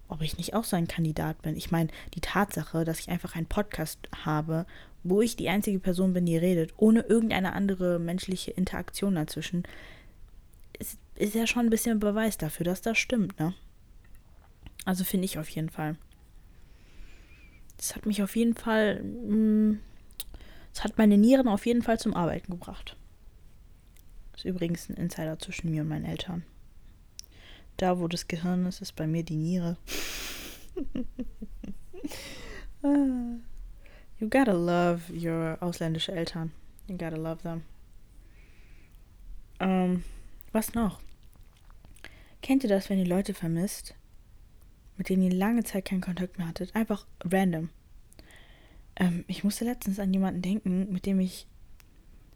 ob 0.08 0.22
ich 0.22 0.38
nicht 0.38 0.54
auch 0.54 0.64
so 0.64 0.76
ein 0.76 0.88
Kandidat 0.88 1.42
bin. 1.42 1.56
Ich 1.56 1.70
meine, 1.70 1.90
die 2.14 2.20
Tatsache, 2.20 2.84
dass 2.84 3.00
ich 3.00 3.08
einfach 3.08 3.34
einen 3.34 3.46
Podcast 3.46 3.98
habe, 4.24 4.66
wo 5.02 5.20
ich 5.20 5.36
die 5.36 5.48
einzige 5.48 5.78
Person 5.78 6.12
bin, 6.12 6.26
die 6.26 6.36
redet, 6.36 6.74
ohne 6.76 7.00
irgendeine 7.00 7.52
andere 7.52 7.98
menschliche 7.98 8.50
Interaktion 8.52 9.14
dazwischen, 9.14 9.64
ist, 10.78 10.98
ist 11.14 11.34
ja 11.34 11.46
schon 11.46 11.66
ein 11.66 11.70
bisschen 11.70 12.00
Beweis 12.00 12.38
dafür, 12.38 12.64
dass 12.64 12.82
das 12.82 12.98
stimmt, 12.98 13.38
ne? 13.38 13.54
Also 14.84 15.04
finde 15.04 15.24
ich 15.24 15.38
auf 15.38 15.48
jeden 15.48 15.70
Fall. 15.70 15.96
Das 17.76 17.94
hat 17.94 18.06
mich 18.06 18.22
auf 18.22 18.36
jeden 18.36 18.54
Fall. 18.54 19.02
Mh, 19.02 19.36
mm, 19.36 19.80
es 20.72 20.84
hat 20.84 20.98
meine 20.98 21.16
Nieren 21.16 21.48
auf 21.48 21.64
jeden 21.64 21.82
Fall 21.82 21.98
zum 21.98 22.14
Arbeiten 22.14 22.52
gebracht. 22.52 22.96
Das 24.32 24.42
ist 24.42 24.50
übrigens 24.50 24.90
ein 24.90 24.96
Insider 24.96 25.38
zwischen 25.38 25.70
mir 25.70 25.82
und 25.82 25.88
meinen 25.88 26.04
Eltern. 26.04 26.44
Da, 27.76 27.98
wo 27.98 28.08
das 28.08 28.26
Gehirn 28.28 28.66
ist, 28.66 28.80
ist 28.80 28.96
bei 28.96 29.06
mir 29.06 29.22
die 29.22 29.36
Niere. 29.36 29.76
you 32.82 34.28
gotta 34.30 34.52
love 34.52 35.12
your 35.12 35.58
ausländische 35.60 36.12
Eltern. 36.12 36.52
You 36.88 36.96
gotta 36.96 37.16
love 37.16 37.42
them. 37.42 37.62
Ähm, 39.58 40.04
was 40.52 40.74
noch? 40.74 41.00
Kennt 42.42 42.62
ihr 42.62 42.68
das, 42.68 42.88
wenn 42.88 42.98
ihr 42.98 43.06
Leute 43.06 43.34
vermisst, 43.34 43.94
mit 44.96 45.08
denen 45.08 45.22
ihr 45.22 45.34
lange 45.34 45.64
Zeit 45.64 45.84
keinen 45.84 46.00
Kontakt 46.00 46.38
mehr 46.38 46.46
hattet? 46.46 46.74
Einfach 46.74 47.06
random. 47.24 47.70
Ähm, 48.96 49.24
ich 49.26 49.44
musste 49.44 49.64
letztens 49.64 49.98
an 49.98 50.12
jemanden 50.12 50.42
denken, 50.42 50.92
mit 50.92 51.06
dem 51.06 51.20
ich 51.20 51.46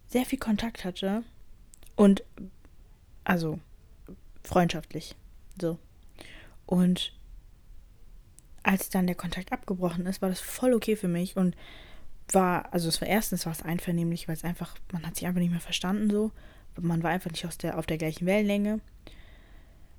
sehr 0.08 0.26
viel 0.26 0.38
Kontakt 0.38 0.84
hatte. 0.84 1.22
Und, 1.96 2.24
also, 3.24 3.60
freundschaftlich. 4.42 5.14
So. 5.60 5.78
Und 6.66 7.12
als 8.62 8.90
dann 8.90 9.06
der 9.06 9.16
Kontakt 9.16 9.52
abgebrochen 9.52 10.06
ist, 10.06 10.22
war 10.22 10.28
das 10.28 10.40
voll 10.40 10.74
okay 10.74 10.96
für 10.96 11.08
mich 11.08 11.36
und 11.36 11.56
war, 12.32 12.72
also 12.72 12.88
es 12.88 13.00
war 13.00 13.08
erstens 13.08 13.46
war 13.46 13.52
es 13.52 13.62
einvernehmlich, 13.62 14.28
weil 14.28 14.36
es 14.36 14.44
einfach, 14.44 14.76
man 14.92 15.06
hat 15.06 15.16
sich 15.16 15.26
einfach 15.26 15.40
nicht 15.40 15.50
mehr 15.50 15.60
verstanden 15.60 16.10
so. 16.10 16.32
Man 16.80 17.02
war 17.02 17.10
einfach 17.10 17.30
nicht 17.30 17.46
aus 17.46 17.58
der, 17.58 17.78
auf 17.78 17.86
der 17.86 17.98
gleichen 17.98 18.26
Wellenlänge. 18.26 18.80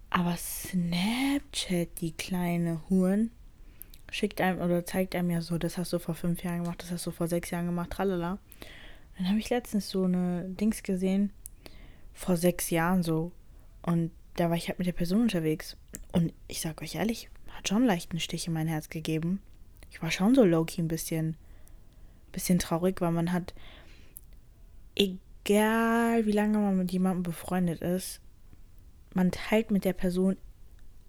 Aber 0.10 0.36
Snapchat, 0.38 2.02
die 2.02 2.12
kleine 2.12 2.82
Huren, 2.90 3.32
schickt 4.12 4.42
einem 4.42 4.62
oder 4.62 4.86
zeigt 4.86 5.16
einem 5.16 5.30
ja 5.30 5.42
so, 5.42 5.58
das 5.58 5.78
hast 5.78 5.94
du 5.94 6.00
vor 6.00 6.16
fünf 6.16 6.44
Jahren 6.44 6.64
gemacht, 6.64 6.84
das 6.84 6.92
hast 6.92 7.06
du 7.06 7.12
vor 7.12 7.28
sechs 7.28 7.50
Jahren 7.50 7.66
gemacht, 7.66 7.92
tralala. 7.92 8.40
Dann 9.18 9.30
habe 9.30 9.40
ich 9.40 9.50
letztens 9.50 9.90
so 9.90 10.04
eine 10.04 10.50
Dings 10.50 10.84
gesehen, 10.84 11.32
vor 12.14 12.38
sechs 12.38 12.70
Jahren 12.70 13.04
so. 13.04 13.32
Und 13.82 14.12
da 14.36 14.50
war 14.50 14.58
ich 14.58 14.68
halt 14.68 14.80
mit 14.80 14.88
der 14.88 14.94
Person 14.94 15.22
unterwegs. 15.22 15.78
Und 16.12 16.34
ich 16.48 16.62
sag 16.62 16.82
euch 16.82 16.96
ehrlich, 16.96 17.30
hat 17.50 17.68
schon 17.68 17.86
leicht 17.86 18.12
einen 18.12 18.20
Stich 18.20 18.48
in 18.48 18.54
mein 18.54 18.68
Herz 18.68 18.90
gegeben. 18.90 19.42
Ich 19.90 20.02
war 20.02 20.12
schon 20.12 20.36
so 20.36 20.44
low-key 20.44 20.82
ein 20.82 20.88
bisschen, 20.88 21.36
bisschen 22.32 22.60
traurig, 22.60 23.02
weil 23.02 23.12
man 23.12 23.34
hat, 23.34 23.54
egal 24.96 26.26
wie 26.26 26.32
lange 26.32 26.58
man 26.58 26.78
mit 26.78 26.92
jemandem 26.92 27.24
befreundet 27.24 27.82
ist, 27.82 28.22
man 29.14 29.32
teilt 29.32 29.72
mit 29.72 29.84
der 29.84 29.94
Person 29.94 30.38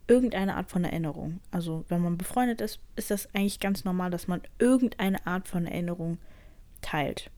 irgendeine 0.08 0.56
Art 0.56 0.70
von 0.70 0.84
Erinnerung. 0.84 1.40
Also 1.50 1.84
wenn 1.88 2.02
man 2.02 2.18
befreundet 2.18 2.60
ist, 2.60 2.80
ist 2.96 3.10
das 3.10 3.32
eigentlich 3.34 3.60
ganz 3.60 3.84
normal, 3.84 4.10
dass 4.10 4.26
man 4.26 4.42
irgendeine 4.58 5.24
Art 5.26 5.46
von 5.48 5.66
Erinnerung 5.66 6.18
teilt. 6.80 7.30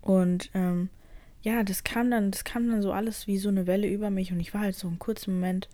Und 0.00 0.50
ähm, 0.54 0.90
ja, 1.42 1.62
das 1.62 1.84
kam 1.84 2.10
dann, 2.10 2.30
das 2.30 2.44
kam 2.44 2.68
dann 2.70 2.82
so 2.82 2.92
alles 2.92 3.26
wie 3.26 3.38
so 3.38 3.48
eine 3.48 3.66
Welle 3.66 3.88
über 3.88 4.10
mich 4.10 4.32
und 4.32 4.40
ich 4.40 4.52
war 4.52 4.62
halt 4.62 4.76
so 4.76 4.88
einen 4.88 4.98
kurzen 4.98 5.34
Moment, 5.34 5.68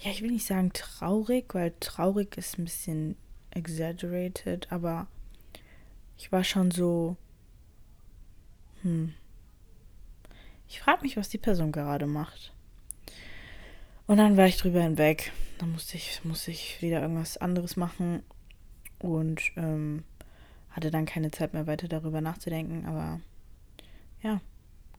ja, 0.00 0.10
ich 0.10 0.22
will 0.22 0.30
nicht 0.30 0.46
sagen 0.46 0.72
traurig, 0.72 1.54
weil 1.54 1.72
traurig 1.80 2.36
ist 2.36 2.58
ein 2.58 2.64
bisschen 2.64 3.16
exaggerated, 3.50 4.70
aber 4.72 5.06
ich 6.16 6.32
war 6.32 6.44
schon 6.44 6.70
so, 6.70 7.16
hm, 8.82 9.14
ich 10.68 10.80
frage 10.80 11.02
mich, 11.02 11.16
was 11.16 11.28
die 11.28 11.38
Person 11.38 11.70
gerade 11.70 12.06
macht. 12.06 12.52
Und 14.06 14.16
dann 14.16 14.36
war 14.36 14.46
ich 14.46 14.56
drüber 14.56 14.82
hinweg. 14.82 15.30
Dann 15.58 15.72
musste 15.72 15.96
ich, 15.96 16.24
musste 16.24 16.50
ich 16.50 16.80
wieder 16.80 17.02
irgendwas 17.02 17.36
anderes 17.36 17.76
machen 17.76 18.22
und 18.98 19.42
ähm, 19.56 20.04
hatte 20.70 20.90
dann 20.90 21.04
keine 21.04 21.30
Zeit 21.30 21.52
mehr 21.52 21.66
weiter 21.66 21.88
darüber 21.88 22.20
nachzudenken. 22.20 22.86
Aber 22.86 23.20
ja, 24.22 24.40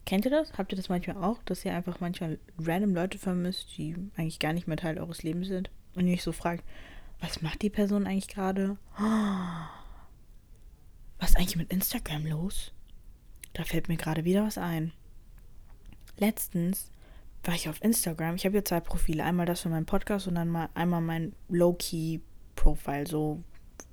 kennt 0.06 0.26
ihr 0.26 0.32
das? 0.32 0.54
Habt 0.58 0.72
ihr 0.72 0.76
das 0.76 0.90
manchmal 0.90 1.18
auch, 1.18 1.42
dass 1.44 1.66
ihr 1.66 1.74
einfach 1.74 2.00
manchmal 2.00 2.40
random 2.60 2.94
Leute 2.94 3.18
vermisst, 3.18 3.78
die 3.78 3.96
eigentlich 4.16 4.40
gar 4.40 4.54
nicht 4.54 4.68
mehr 4.68 4.78
Teil 4.78 4.98
eures 4.98 5.24
Lebens 5.24 5.48
sind 5.48 5.70
und 5.96 6.08
ihr 6.08 6.14
euch 6.14 6.24
so 6.24 6.32
fragt, 6.32 6.64
was 7.20 7.42
macht 7.42 7.62
die 7.62 7.70
Person 7.70 8.06
eigentlich 8.06 8.28
gerade? 8.28 8.78
Was 11.20 11.30
ist 11.30 11.38
eigentlich 11.38 11.56
mit 11.56 11.72
Instagram 11.72 12.26
los? 12.26 12.74
Da 13.54 13.64
fällt 13.64 13.88
mir 13.88 13.96
gerade 13.96 14.26
wieder 14.26 14.44
was 14.44 14.58
ein. 14.58 14.92
Letztens 16.18 16.92
war 17.44 17.54
ich 17.54 17.70
auf 17.70 17.82
Instagram. 17.82 18.36
Ich 18.36 18.46
habe 18.46 18.54
hier 18.54 18.66
zwei 18.66 18.82
Profile. 18.82 19.24
Einmal 19.24 19.46
das 19.46 19.62
für 19.62 19.70
meinen 19.70 19.86
Podcast 19.86 20.28
und 20.28 20.36
dann 20.36 20.50
mal 20.50 20.68
einmal 20.74 21.00
mein 21.00 21.34
Low-Key-Profile. 21.48 23.08
So, 23.08 23.42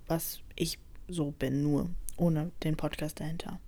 was 0.09 0.41
ich 0.57 0.81
so 1.07 1.31
bin, 1.31 1.63
nur 1.63 1.91
ohne 2.17 2.51
den 2.65 2.77
Podcast 2.77 3.21
dahinter. 3.21 3.61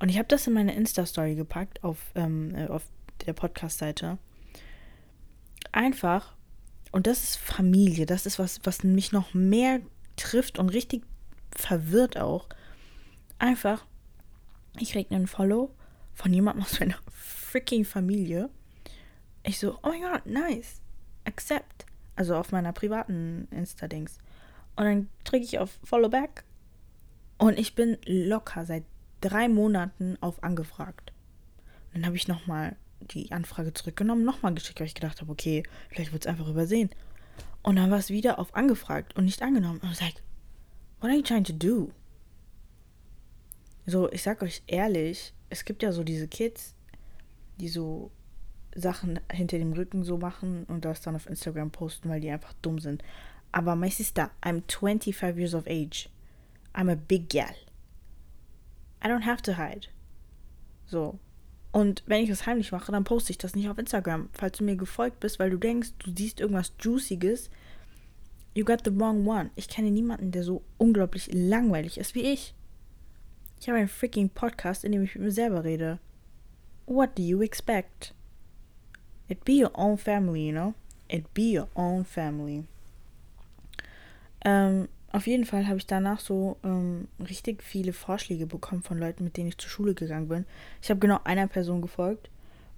Und 0.00 0.08
ich 0.08 0.18
habe 0.18 0.28
das 0.28 0.46
in 0.46 0.54
meine 0.54 0.74
Insta-Story 0.74 1.34
gepackt 1.34 1.84
auf, 1.84 1.98
ähm, 2.14 2.54
äh, 2.54 2.66
auf 2.66 2.82
der 3.26 3.34
Podcast-Seite. 3.34 4.18
Einfach, 5.72 6.34
und 6.90 7.06
das 7.06 7.22
ist 7.22 7.36
Familie, 7.36 8.06
das 8.06 8.26
ist 8.26 8.38
was, 8.38 8.60
was 8.64 8.82
mich 8.82 9.12
noch 9.12 9.34
mehr 9.34 9.80
trifft 10.16 10.58
und 10.58 10.70
richtig 10.70 11.04
verwirrt 11.54 12.18
auch. 12.18 12.48
Einfach, 13.38 13.84
ich 14.78 14.92
krieg 14.92 15.12
einen 15.12 15.26
Follow 15.26 15.70
von 16.14 16.32
jemandem 16.32 16.64
aus 16.64 16.80
meiner 16.80 16.98
freaking 17.10 17.84
Familie. 17.84 18.48
Ich 19.42 19.58
so, 19.58 19.78
oh 19.82 19.88
mein 19.88 20.02
Gott, 20.02 20.26
nice. 20.26 20.80
Accept. 21.24 21.84
Also 22.16 22.36
auf 22.36 22.52
meiner 22.52 22.72
privaten 22.72 23.48
Insta-Dings. 23.50 24.18
Und 24.76 24.84
dann 24.84 25.08
drücke 25.24 25.44
ich 25.44 25.58
auf 25.58 25.78
Follow 25.84 26.08
Back. 26.08 26.44
Und 27.38 27.58
ich 27.58 27.74
bin 27.74 27.98
locker 28.04 28.64
seit 28.64 28.84
drei 29.20 29.48
Monaten 29.48 30.16
auf 30.20 30.42
angefragt. 30.42 31.12
Dann 31.92 32.06
habe 32.06 32.16
ich 32.16 32.28
nochmal 32.28 32.76
die 33.00 33.32
Anfrage 33.32 33.72
zurückgenommen, 33.72 34.24
nochmal 34.24 34.54
geschickt, 34.54 34.80
weil 34.80 34.86
ich 34.86 34.94
gedacht 34.94 35.20
habe, 35.20 35.32
okay, 35.32 35.62
vielleicht 35.88 36.12
wird 36.12 36.24
es 36.24 36.26
einfach 36.26 36.48
übersehen. 36.48 36.90
Und 37.62 37.76
dann 37.76 37.90
war 37.90 37.98
es 37.98 38.10
wieder 38.10 38.38
auf 38.38 38.54
angefragt 38.54 39.16
und 39.16 39.24
nicht 39.24 39.42
angenommen. 39.42 39.80
Und 39.80 39.90
ich 39.90 39.98
sage, 39.98 40.14
what 41.00 41.10
are 41.10 41.16
you 41.16 41.22
trying 41.22 41.44
to 41.44 41.52
do? 41.52 41.90
So, 43.86 44.10
ich 44.12 44.22
sag 44.22 44.42
euch 44.42 44.62
ehrlich, 44.66 45.32
es 45.48 45.64
gibt 45.64 45.82
ja 45.82 45.92
so 45.92 46.04
diese 46.04 46.28
Kids, 46.28 46.74
die 47.58 47.68
so 47.68 48.10
Sachen 48.74 49.18
hinter 49.32 49.58
dem 49.58 49.72
Rücken 49.72 50.04
so 50.04 50.16
machen 50.16 50.64
und 50.64 50.84
das 50.84 51.00
dann 51.00 51.16
auf 51.16 51.26
Instagram 51.26 51.70
posten, 51.70 52.08
weil 52.08 52.20
die 52.20 52.30
einfach 52.30 52.52
dumm 52.62 52.78
sind. 52.78 53.02
Aber 53.52 53.74
my 53.74 53.90
sister, 53.90 54.30
I'm 54.42 54.62
25 54.68 55.36
years 55.36 55.54
of 55.54 55.66
age. 55.66 56.08
I'm 56.72 56.90
a 56.90 56.94
big 56.94 57.28
gal. 57.28 57.54
I 59.02 59.08
don't 59.08 59.26
have 59.26 59.42
to 59.42 59.56
hide. 59.56 59.88
So. 60.86 61.18
Und 61.72 62.02
wenn 62.06 62.22
ich 62.22 62.28
das 62.28 62.46
heimlich 62.46 62.72
mache, 62.72 62.90
dann 62.90 63.04
poste 63.04 63.30
ich 63.30 63.38
das 63.38 63.54
nicht 63.54 63.68
auf 63.68 63.78
Instagram. 63.78 64.28
Falls 64.32 64.58
du 64.58 64.64
mir 64.64 64.76
gefolgt 64.76 65.20
bist, 65.20 65.38
weil 65.38 65.50
du 65.50 65.56
denkst, 65.56 65.92
du 65.98 66.12
siehst 66.16 66.40
irgendwas 66.40 66.72
Juiciges, 66.80 67.48
you 68.54 68.64
got 68.64 68.80
the 68.84 68.98
wrong 68.98 69.26
one. 69.26 69.50
Ich 69.54 69.68
kenne 69.68 69.90
niemanden, 69.90 70.32
der 70.32 70.42
so 70.42 70.62
unglaublich 70.78 71.32
langweilig 71.32 71.98
ist 71.98 72.14
wie 72.14 72.22
ich. 72.22 72.54
Ich 73.60 73.68
habe 73.68 73.78
einen 73.78 73.88
freaking 73.88 74.30
Podcast, 74.30 74.84
in 74.84 74.92
dem 74.92 75.04
ich 75.04 75.14
mit 75.14 75.24
mir 75.24 75.32
selber 75.32 75.64
rede. 75.64 75.98
What 76.86 77.16
do 77.16 77.22
you 77.22 77.42
expect? 77.42 78.14
It 79.28 79.44
be 79.44 79.62
your 79.62 79.70
own 79.74 79.96
family, 79.96 80.48
you 80.48 80.52
know? 80.52 80.74
It 81.08 81.32
be 81.34 81.56
your 81.56 81.68
own 81.74 82.04
family. 82.04 82.64
Ähm, 84.44 84.88
auf 85.12 85.26
jeden 85.26 85.44
Fall 85.44 85.66
habe 85.66 85.78
ich 85.78 85.86
danach 85.86 86.20
so 86.20 86.56
ähm, 86.62 87.08
richtig 87.18 87.62
viele 87.62 87.92
Vorschläge 87.92 88.46
bekommen 88.46 88.82
von 88.82 88.98
Leuten, 88.98 89.24
mit 89.24 89.36
denen 89.36 89.48
ich 89.48 89.58
zur 89.58 89.70
Schule 89.70 89.94
gegangen 89.94 90.28
bin. 90.28 90.46
Ich 90.82 90.90
habe 90.90 91.00
genau 91.00 91.18
einer 91.24 91.48
Person 91.48 91.82
gefolgt, 91.82 92.30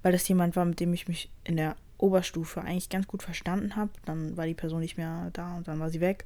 weil 0.03 0.13
das 0.13 0.27
jemand 0.29 0.57
war, 0.57 0.65
mit 0.65 0.81
dem 0.81 0.95
ich 0.95 1.09
mich 1.09 1.31
in 1.45 1.57
der 1.57 1.77
Oberstufe 1.99 2.63
eigentlich 2.63 2.89
ganz 2.89 3.07
gut 3.07 3.23
verstanden 3.23 3.77
habe. 3.77 3.91
Dann 4.07 4.37
war 4.37 4.47
die 4.47 4.55
Person 4.55 4.81
nicht 4.81 4.97
mehr 4.97 5.31
da 5.35 5.57
und 5.57 5.69
dann 5.69 5.79
war 5.79 5.91
sie 5.91 6.01
weg. 6.01 6.25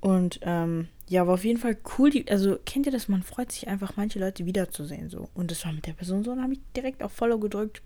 Und 0.00 0.40
ähm, 0.42 0.88
ja, 1.08 1.26
war 1.26 1.34
auf 1.34 1.44
jeden 1.44 1.60
Fall 1.60 1.76
cool. 1.98 2.10
Die, 2.10 2.30
also 2.30 2.58
kennt 2.64 2.86
ihr 2.86 2.92
das? 2.92 3.08
Man 3.08 3.22
freut 3.22 3.52
sich 3.52 3.68
einfach, 3.68 3.96
manche 3.96 4.18
Leute 4.18 4.46
wiederzusehen. 4.46 5.10
so. 5.10 5.28
Und 5.34 5.50
das 5.50 5.64
war 5.64 5.72
mit 5.72 5.86
der 5.86 5.92
Person 5.92 6.24
so. 6.24 6.34
Dann 6.34 6.42
habe 6.42 6.54
ich 6.54 6.60
direkt 6.76 7.02
auf 7.02 7.12
Follow 7.12 7.38
gedrückt 7.38 7.82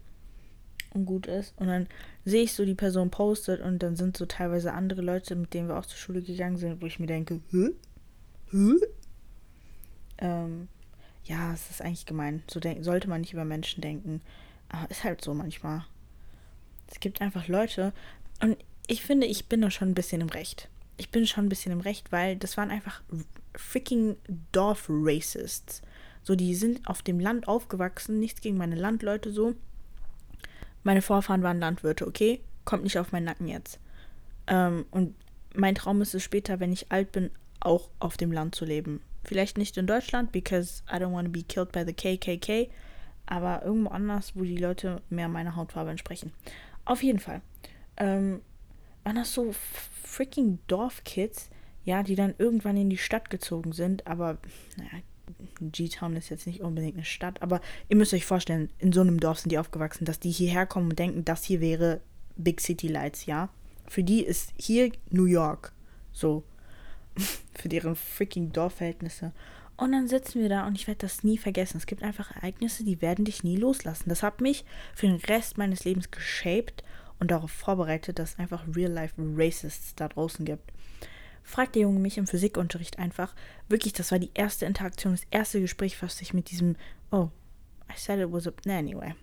und 0.94 1.06
gut 1.06 1.26
ist. 1.26 1.52
Und 1.58 1.66
dann 1.66 1.86
sehe 2.24 2.42
ich 2.42 2.54
so, 2.54 2.64
die 2.64 2.74
Person 2.74 3.10
postet 3.10 3.60
und 3.60 3.82
dann 3.82 3.96
sind 3.96 4.16
so 4.16 4.26
teilweise 4.26 4.72
andere 4.72 5.02
Leute, 5.02 5.36
mit 5.36 5.52
denen 5.52 5.68
wir 5.68 5.78
auch 5.78 5.86
zur 5.86 5.98
Schule 5.98 6.22
gegangen 6.22 6.56
sind, 6.56 6.80
wo 6.80 6.86
ich 6.86 6.98
mir 6.98 7.06
denke, 7.06 7.40
hä? 7.50 7.70
Hä? 8.50 8.74
Ähm, 10.18 10.68
ja, 11.24 11.52
es 11.52 11.70
ist 11.70 11.82
eigentlich 11.82 12.06
gemein. 12.06 12.42
So 12.50 12.60
sollte 12.80 13.08
man 13.08 13.20
nicht 13.20 13.32
über 13.32 13.44
Menschen 13.44 13.80
denken. 13.80 14.20
Aber 14.68 14.90
ist 14.90 15.04
halt 15.04 15.22
so 15.22 15.34
manchmal. 15.34 15.84
Es 16.86 17.00
gibt 17.00 17.20
einfach 17.20 17.48
Leute 17.48 17.92
und 18.40 18.56
ich 18.86 19.02
finde, 19.02 19.26
ich 19.26 19.46
bin 19.46 19.62
da 19.62 19.70
schon 19.70 19.88
ein 19.88 19.94
bisschen 19.94 20.20
im 20.20 20.28
Recht. 20.28 20.68
Ich 20.96 21.10
bin 21.10 21.26
schon 21.26 21.46
ein 21.46 21.48
bisschen 21.48 21.72
im 21.72 21.80
Recht, 21.80 22.12
weil 22.12 22.36
das 22.36 22.56
waren 22.56 22.70
einfach 22.70 23.02
freaking 23.56 24.16
Dorf-Racists. 24.52 25.82
So, 26.22 26.34
die 26.34 26.54
sind 26.54 26.86
auf 26.86 27.02
dem 27.02 27.20
Land 27.20 27.48
aufgewachsen, 27.48 28.20
nichts 28.20 28.40
gegen 28.40 28.56
meine 28.56 28.76
Landleute 28.76 29.32
so. 29.32 29.54
Meine 30.84 31.02
Vorfahren 31.02 31.42
waren 31.42 31.58
Landwirte, 31.58 32.06
okay? 32.06 32.40
Kommt 32.64 32.84
nicht 32.84 32.98
auf 32.98 33.10
meinen 33.10 33.24
Nacken 33.24 33.48
jetzt. 33.48 33.80
Ähm, 34.46 34.86
und 34.90 35.14
mein 35.54 35.74
Traum 35.74 36.00
ist 36.02 36.14
es 36.14 36.22
später, 36.22 36.60
wenn 36.60 36.72
ich 36.72 36.92
alt 36.92 37.12
bin, 37.12 37.30
auch 37.60 37.90
auf 37.98 38.16
dem 38.16 38.30
Land 38.30 38.54
zu 38.54 38.64
leben. 38.64 39.00
Vielleicht 39.24 39.56
nicht 39.56 39.76
in 39.76 39.86
Deutschland, 39.86 40.32
because 40.32 40.82
I 40.90 40.96
don't 40.96 41.12
want 41.12 41.26
to 41.26 41.32
be 41.32 41.42
killed 41.42 41.72
by 41.72 41.84
the 41.84 41.94
KKK, 41.94 42.70
aber 43.26 43.64
irgendwo 43.64 43.90
anders, 43.90 44.32
wo 44.36 44.42
die 44.42 44.58
Leute 44.58 45.00
mehr 45.08 45.28
meiner 45.28 45.56
Hautfarbe 45.56 45.90
entsprechen. 45.90 46.32
Auf 46.84 47.02
jeden 47.02 47.18
Fall. 47.20 47.40
Ähm, 47.96 48.42
waren 49.04 49.16
das 49.16 49.32
so 49.32 49.54
freaking 50.02 50.58
Dorfkids, 50.66 51.48
ja, 51.84 52.02
die 52.02 52.16
dann 52.16 52.34
irgendwann 52.38 52.76
in 52.76 52.90
die 52.90 52.98
Stadt 52.98 53.30
gezogen 53.30 53.72
sind, 53.72 54.06
aber 54.06 54.38
naja, 54.76 55.02
G-Town 55.60 56.16
ist 56.16 56.28
jetzt 56.28 56.46
nicht 56.46 56.60
unbedingt 56.60 56.96
eine 56.96 57.04
Stadt, 57.04 57.42
aber 57.42 57.60
ihr 57.88 57.96
müsst 57.96 58.14
euch 58.14 58.26
vorstellen, 58.26 58.70
in 58.78 58.92
so 58.92 59.00
einem 59.00 59.20
Dorf 59.20 59.40
sind 59.40 59.50
die 59.50 59.58
aufgewachsen, 59.58 60.04
dass 60.04 60.20
die 60.20 60.30
hierher 60.30 60.66
kommen 60.66 60.90
und 60.90 60.98
denken, 60.98 61.24
das 61.24 61.44
hier 61.44 61.60
wäre 61.60 62.00
Big 62.36 62.60
City 62.60 62.88
Lights, 62.88 63.26
ja. 63.26 63.48
Für 63.86 64.02
die 64.02 64.24
ist 64.24 64.52
hier 64.56 64.90
New 65.10 65.26
York. 65.26 65.72
So. 66.12 66.42
Für 67.54 67.68
deren 67.68 67.96
freaking 67.96 68.52
Dorfverhältnisse. 68.52 69.32
Und 69.76 69.92
dann 69.92 70.08
sitzen 70.08 70.40
wir 70.40 70.48
da 70.48 70.66
und 70.66 70.76
ich 70.76 70.86
werde 70.86 71.00
das 71.00 71.24
nie 71.24 71.38
vergessen. 71.38 71.78
Es 71.78 71.86
gibt 71.86 72.02
einfach 72.02 72.34
Ereignisse, 72.36 72.84
die 72.84 73.02
werden 73.02 73.24
dich 73.24 73.42
nie 73.42 73.56
loslassen. 73.56 74.08
Das 74.08 74.22
hat 74.22 74.40
mich 74.40 74.64
für 74.94 75.06
den 75.06 75.16
Rest 75.16 75.58
meines 75.58 75.84
Lebens 75.84 76.10
geshaped 76.10 76.84
und 77.18 77.30
darauf 77.30 77.50
vorbereitet, 77.50 78.18
dass 78.18 78.32
es 78.32 78.38
einfach 78.38 78.64
Real-Life 78.74 79.14
Racists 79.18 79.94
da 79.94 80.08
draußen 80.08 80.44
gibt 80.44 80.73
fragt 81.44 81.76
der 81.76 81.82
Junge 81.82 82.00
mich 82.00 82.18
im 82.18 82.26
Physikunterricht 82.26 82.98
einfach. 82.98 83.34
Wirklich, 83.68 83.92
das 83.92 84.10
war 84.10 84.18
die 84.18 84.30
erste 84.34 84.64
Interaktion, 84.64 85.12
das 85.12 85.26
erste 85.30 85.60
Gespräch, 85.60 86.02
was 86.02 86.20
ich 86.20 86.34
mit 86.34 86.50
diesem, 86.50 86.74
oh, 87.12 87.28
I 87.88 87.96
said 87.96 88.18
it 88.18 88.32
was 88.32 88.48
a, 88.48 88.52
anyway. 88.66 89.14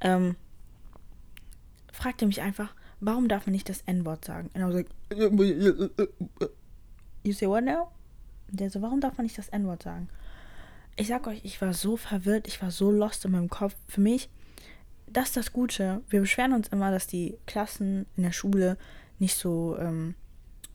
Ähm, 0.00 0.36
fragte 1.92 2.26
mich 2.26 2.42
einfach, 2.42 2.74
warum 3.00 3.26
darf 3.26 3.46
man 3.46 3.52
nicht 3.52 3.68
das 3.68 3.82
N-Wort 3.82 4.24
sagen? 4.24 4.50
Und 4.54 4.60
I 4.60 4.64
was 4.64 4.74
like, 4.74 4.88
you 7.22 7.32
say 7.32 7.48
what 7.48 7.64
now? 7.64 7.90
Der 8.50 8.70
so, 8.70 8.82
warum 8.82 9.00
darf 9.00 9.16
man 9.16 9.24
nicht 9.24 9.38
das 9.38 9.48
N-Wort 9.48 9.82
sagen? 9.82 10.08
Ich 10.96 11.08
sag 11.08 11.26
euch, 11.26 11.40
ich 11.44 11.60
war 11.62 11.72
so 11.72 11.96
verwirrt, 11.96 12.46
ich 12.46 12.60
war 12.60 12.70
so 12.70 12.90
lost 12.90 13.24
in 13.24 13.32
meinem 13.32 13.48
Kopf. 13.48 13.74
Für 13.88 14.02
mich, 14.02 14.28
das 15.06 15.28
ist 15.28 15.36
das 15.36 15.52
Gute. 15.52 16.02
Wir 16.10 16.20
beschweren 16.20 16.52
uns 16.52 16.68
immer, 16.68 16.90
dass 16.90 17.06
die 17.06 17.38
Klassen 17.46 18.06
in 18.16 18.24
der 18.24 18.32
Schule 18.32 18.76
nicht 19.18 19.36
so 19.36 19.76
ähm, 19.78 20.14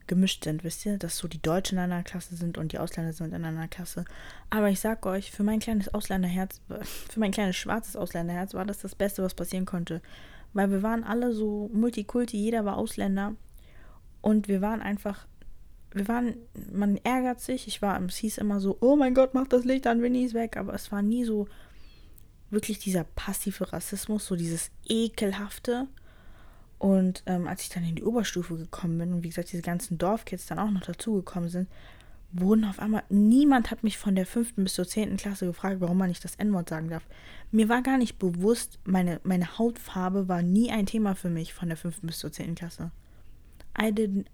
gemischt 0.06 0.44
sind, 0.44 0.64
wisst 0.64 0.86
ihr, 0.86 0.98
dass 0.98 1.18
so 1.18 1.28
die 1.28 1.40
Deutschen 1.40 1.78
in 1.78 1.84
einer 1.84 2.02
Klasse 2.02 2.36
sind 2.36 2.58
und 2.58 2.72
die 2.72 2.78
Ausländer 2.78 3.12
sind 3.12 3.32
in 3.32 3.44
einer 3.44 3.68
Klasse. 3.68 4.04
Aber 4.50 4.68
ich 4.68 4.80
sag 4.80 5.04
euch, 5.06 5.30
für 5.30 5.42
mein 5.42 5.60
kleines 5.60 5.92
Ausländerherz, 5.92 6.60
für 7.10 7.20
mein 7.20 7.32
kleines 7.32 7.56
schwarzes 7.56 7.96
Ausländerherz 7.96 8.54
war 8.54 8.64
das 8.64 8.78
das 8.78 8.94
Beste, 8.94 9.22
was 9.22 9.34
passieren 9.34 9.66
konnte. 9.66 10.02
Weil 10.52 10.70
wir 10.70 10.82
waren 10.82 11.04
alle 11.04 11.32
so 11.32 11.70
Multikulti, 11.72 12.36
jeder 12.36 12.64
war 12.64 12.76
Ausländer. 12.76 13.34
Und 14.20 14.48
wir 14.48 14.60
waren 14.60 14.80
einfach, 14.80 15.26
wir 15.92 16.08
waren, 16.08 16.36
man 16.72 16.96
ärgert 16.98 17.40
sich, 17.40 17.68
ich 17.68 17.82
war, 17.82 18.00
es 18.02 18.16
hieß 18.16 18.38
immer 18.38 18.60
so, 18.60 18.76
oh 18.80 18.96
mein 18.96 19.14
Gott, 19.14 19.34
mach 19.34 19.46
das 19.46 19.64
Licht 19.64 19.86
an, 19.86 20.02
Winnie 20.02 20.24
ist 20.24 20.34
weg, 20.34 20.56
aber 20.56 20.74
es 20.74 20.90
war 20.90 21.02
nie 21.02 21.24
so 21.24 21.46
wirklich 22.50 22.78
dieser 22.78 23.04
passive 23.04 23.72
Rassismus, 23.72 24.26
so 24.26 24.36
dieses 24.36 24.70
ekelhafte, 24.88 25.88
und 26.78 27.22
ähm, 27.26 27.46
als 27.46 27.62
ich 27.62 27.68
dann 27.70 27.84
in 27.84 27.94
die 27.94 28.04
Oberstufe 28.04 28.56
gekommen 28.56 28.98
bin 28.98 29.12
und 29.12 29.22
wie 29.22 29.28
gesagt 29.28 29.52
diese 29.52 29.62
ganzen 29.62 29.98
Dorfkids 29.98 30.46
dann 30.46 30.58
auch 30.58 30.70
noch 30.70 30.82
dazugekommen 30.82 31.48
sind, 31.48 31.68
wurden 32.32 32.64
auf 32.64 32.78
einmal, 32.78 33.04
niemand 33.08 33.70
hat 33.70 33.82
mich 33.82 33.96
von 33.98 34.14
der 34.14 34.26
fünften 34.26 34.64
bis 34.64 34.74
zur 34.74 34.86
zehnten 34.86 35.16
Klasse 35.16 35.46
gefragt, 35.46 35.80
warum 35.80 35.96
man 35.96 36.08
nicht 36.08 36.24
das 36.24 36.36
N-Wort 36.36 36.68
sagen 36.68 36.88
darf. 36.88 37.06
Mir 37.50 37.68
war 37.68 37.82
gar 37.82 37.98
nicht 37.98 38.18
bewusst, 38.18 38.78
meine, 38.84 39.20
meine 39.24 39.58
Hautfarbe 39.58 40.28
war 40.28 40.42
nie 40.42 40.70
ein 40.70 40.86
Thema 40.86 41.14
für 41.14 41.30
mich 41.30 41.54
von 41.54 41.68
der 41.68 41.78
fünften 41.78 42.06
bis 42.06 42.18
zur 42.18 42.32
zehnten 42.32 42.56
Klasse. 42.56 42.90
I 43.80 43.92
did, 43.92 44.26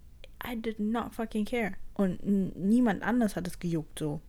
I 0.45 0.59
did 0.59 0.79
not 0.79 1.13
fucking 1.13 1.45
care. 1.45 1.73
Und 1.93 2.25
niemand 2.25 3.03
anders 3.03 3.35
hat 3.35 3.47
es 3.47 3.59
gejuckt 3.59 3.99
so. 3.99 4.19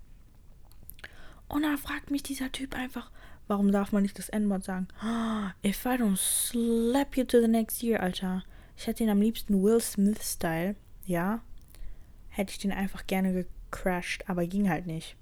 Und 1.48 1.62
dann 1.62 1.78
fragt 1.78 2.10
mich 2.10 2.22
dieser 2.22 2.52
Typ 2.52 2.76
einfach, 2.76 3.10
warum 3.46 3.72
darf 3.72 3.92
man 3.92 4.02
nicht 4.02 4.18
das 4.18 4.28
N-Wort 4.28 4.64
sagen? 4.64 4.88
If 5.64 5.84
I 5.84 5.96
don't 5.96 6.16
slap 6.16 7.16
you 7.16 7.24
to 7.24 7.40
the 7.40 7.48
next 7.48 7.82
year, 7.82 8.00
Alter. 8.00 8.42
Ich 8.76 8.86
hätte 8.86 9.04
ihn 9.04 9.10
am 9.10 9.20
liebsten 9.20 9.62
Will 9.62 9.80
Smith-Style, 9.80 10.76
ja. 11.06 11.40
Hätte 12.28 12.52
ich 12.52 12.58
den 12.58 12.72
einfach 12.72 13.06
gerne 13.06 13.32
gecrashed, 13.32 14.28
aber 14.28 14.46
ging 14.46 14.68
halt 14.68 14.86
nicht. 14.86 15.16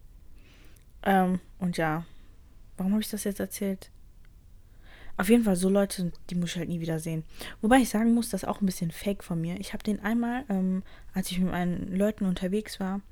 Ähm, 1.03 1.41
und 1.59 1.77
ja, 1.77 2.05
warum 2.77 2.93
habe 2.93 3.03
ich 3.03 3.11
das 3.11 3.25
jetzt 3.25 3.41
erzählt? 3.41 3.91
Auf 5.19 5.29
jeden 5.29 5.45
Fall, 5.45 5.57
so 5.57 5.69
Leute, 5.69 6.11
die 6.31 6.35
muss 6.35 6.51
ich 6.51 6.57
halt 6.57 6.71
nie 6.71 6.81
wieder 6.81 6.99
sehen. 6.99 7.25
Wobei 7.61 7.79
ich 7.79 7.91
sagen 7.91 8.15
muss, 8.15 8.31
das 8.31 8.45
ist 8.45 8.49
auch 8.49 8.63
ein 8.63 8.67
bisschen 8.67 8.91
fake 8.91 9.23
von 9.23 9.41
mir. 9.41 9.61
Ich 9.61 9.75
habe 9.75 9.83
den 9.83 10.01
einmal, 10.01 10.45
ähm, 10.49 10.83
als 11.13 11.31
ich 11.31 11.39
mit 11.39 11.51
meinen 11.51 11.95
Leuten 11.95 12.25
unterwegs 12.25 12.81
war, 12.81 13.03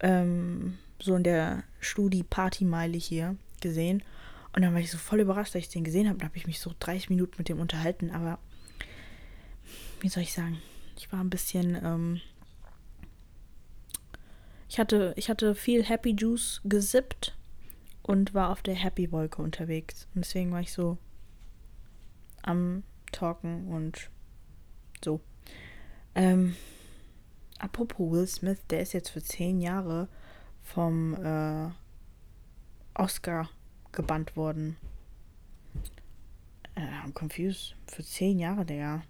ähm, 0.00 0.78
so 1.00 1.14
in 1.16 1.24
der 1.24 1.64
Studi-Party-Meile 1.80 2.96
hier 2.96 3.36
gesehen. 3.60 4.02
Und 4.54 4.62
dann 4.62 4.72
war 4.72 4.80
ich 4.80 4.90
so 4.90 4.98
voll 4.98 5.20
überrascht, 5.20 5.54
dass 5.54 5.62
ich 5.62 5.68
den 5.68 5.84
gesehen 5.84 6.08
habe. 6.08 6.18
Dann 6.18 6.28
habe 6.28 6.38
ich 6.38 6.46
mich 6.46 6.60
so 6.60 6.74
30 6.78 7.10
Minuten 7.10 7.34
mit 7.38 7.48
dem 7.48 7.60
unterhalten. 7.60 8.10
Aber 8.10 8.38
wie 10.00 10.08
soll 10.08 10.22
ich 10.22 10.32
sagen? 10.32 10.58
Ich 10.96 11.12
war 11.12 11.20
ein 11.20 11.30
bisschen. 11.30 11.74
Ähm, 11.74 12.20
ich, 14.68 14.78
hatte, 14.78 15.14
ich 15.16 15.30
hatte 15.30 15.54
viel 15.54 15.84
Happy 15.84 16.14
Juice 16.16 16.60
gesippt 16.64 17.36
und 18.02 18.34
war 18.34 18.50
auf 18.50 18.62
der 18.62 18.74
Happy 18.74 19.12
Wolke 19.12 19.42
unterwegs. 19.42 20.08
Und 20.14 20.24
deswegen 20.24 20.50
war 20.50 20.60
ich 20.60 20.72
so 20.72 20.98
am 22.42 22.82
Talken 23.12 23.68
und 23.68 24.10
so. 25.04 25.20
Ähm, 26.14 26.56
apropos 27.58 28.10
Will 28.10 28.26
Smith, 28.26 28.60
der 28.70 28.80
ist 28.80 28.92
jetzt 28.92 29.10
für 29.10 29.22
zehn 29.22 29.60
Jahre 29.60 30.08
vom 30.62 31.14
äh, 31.14 31.70
Oscar 32.98 33.48
gebannt 33.92 34.36
worden. 34.36 34.76
Äh, 36.74 36.80
I'm 36.80 37.12
confused. 37.12 37.74
Für 37.86 38.04
zehn 38.04 38.38
Jahre, 38.38 38.64
Digga. 38.64 39.02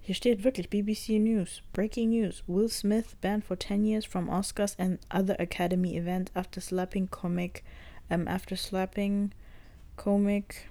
Hier 0.00 0.14
steht 0.14 0.44
wirklich 0.44 0.70
BBC 0.70 1.18
News. 1.18 1.62
Breaking 1.72 2.10
news. 2.10 2.44
Will 2.46 2.68
Smith 2.68 3.16
banned 3.20 3.44
for 3.44 3.58
10 3.58 3.84
years 3.84 4.04
from 4.04 4.28
Oscars 4.28 4.78
and 4.78 4.98
other 5.10 5.34
Academy 5.40 5.96
events 5.96 6.30
after 6.34 6.60
slapping 6.60 7.08
comic. 7.08 7.64
Um, 8.08 8.28
after 8.28 8.56
slapping 8.56 9.32
comic. 9.96 10.68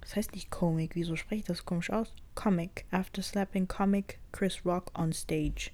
Das 0.00 0.16
heißt 0.16 0.32
nicht 0.34 0.50
Comic. 0.50 0.94
Wieso 0.94 1.16
spreche 1.16 1.40
ich 1.40 1.46
das 1.46 1.64
komisch 1.64 1.90
aus? 1.90 2.12
Comic. 2.34 2.84
After 2.90 3.22
slapping 3.22 3.66
comic 3.66 4.18
Chris 4.32 4.64
Rock 4.64 4.90
on 4.96 5.12
stage. 5.12 5.72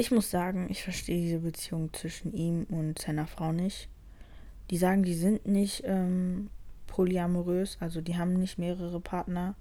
Ich 0.00 0.10
muss 0.10 0.30
sagen, 0.30 0.68
ich 0.70 0.82
verstehe 0.82 1.20
diese 1.20 1.40
Beziehung 1.40 1.92
zwischen 1.92 2.32
ihm 2.32 2.64
und 2.70 2.98
seiner 2.98 3.26
Frau 3.26 3.52
nicht. 3.52 3.90
Die 4.70 4.78
sagen, 4.78 5.02
die 5.02 5.12
sind 5.12 5.44
nicht 5.44 5.82
ähm, 5.84 6.48
polyamorös, 6.86 7.76
also 7.80 8.00
die 8.00 8.16
haben 8.16 8.32
nicht 8.32 8.56
mehrere 8.56 8.98
Partner, 8.98 9.56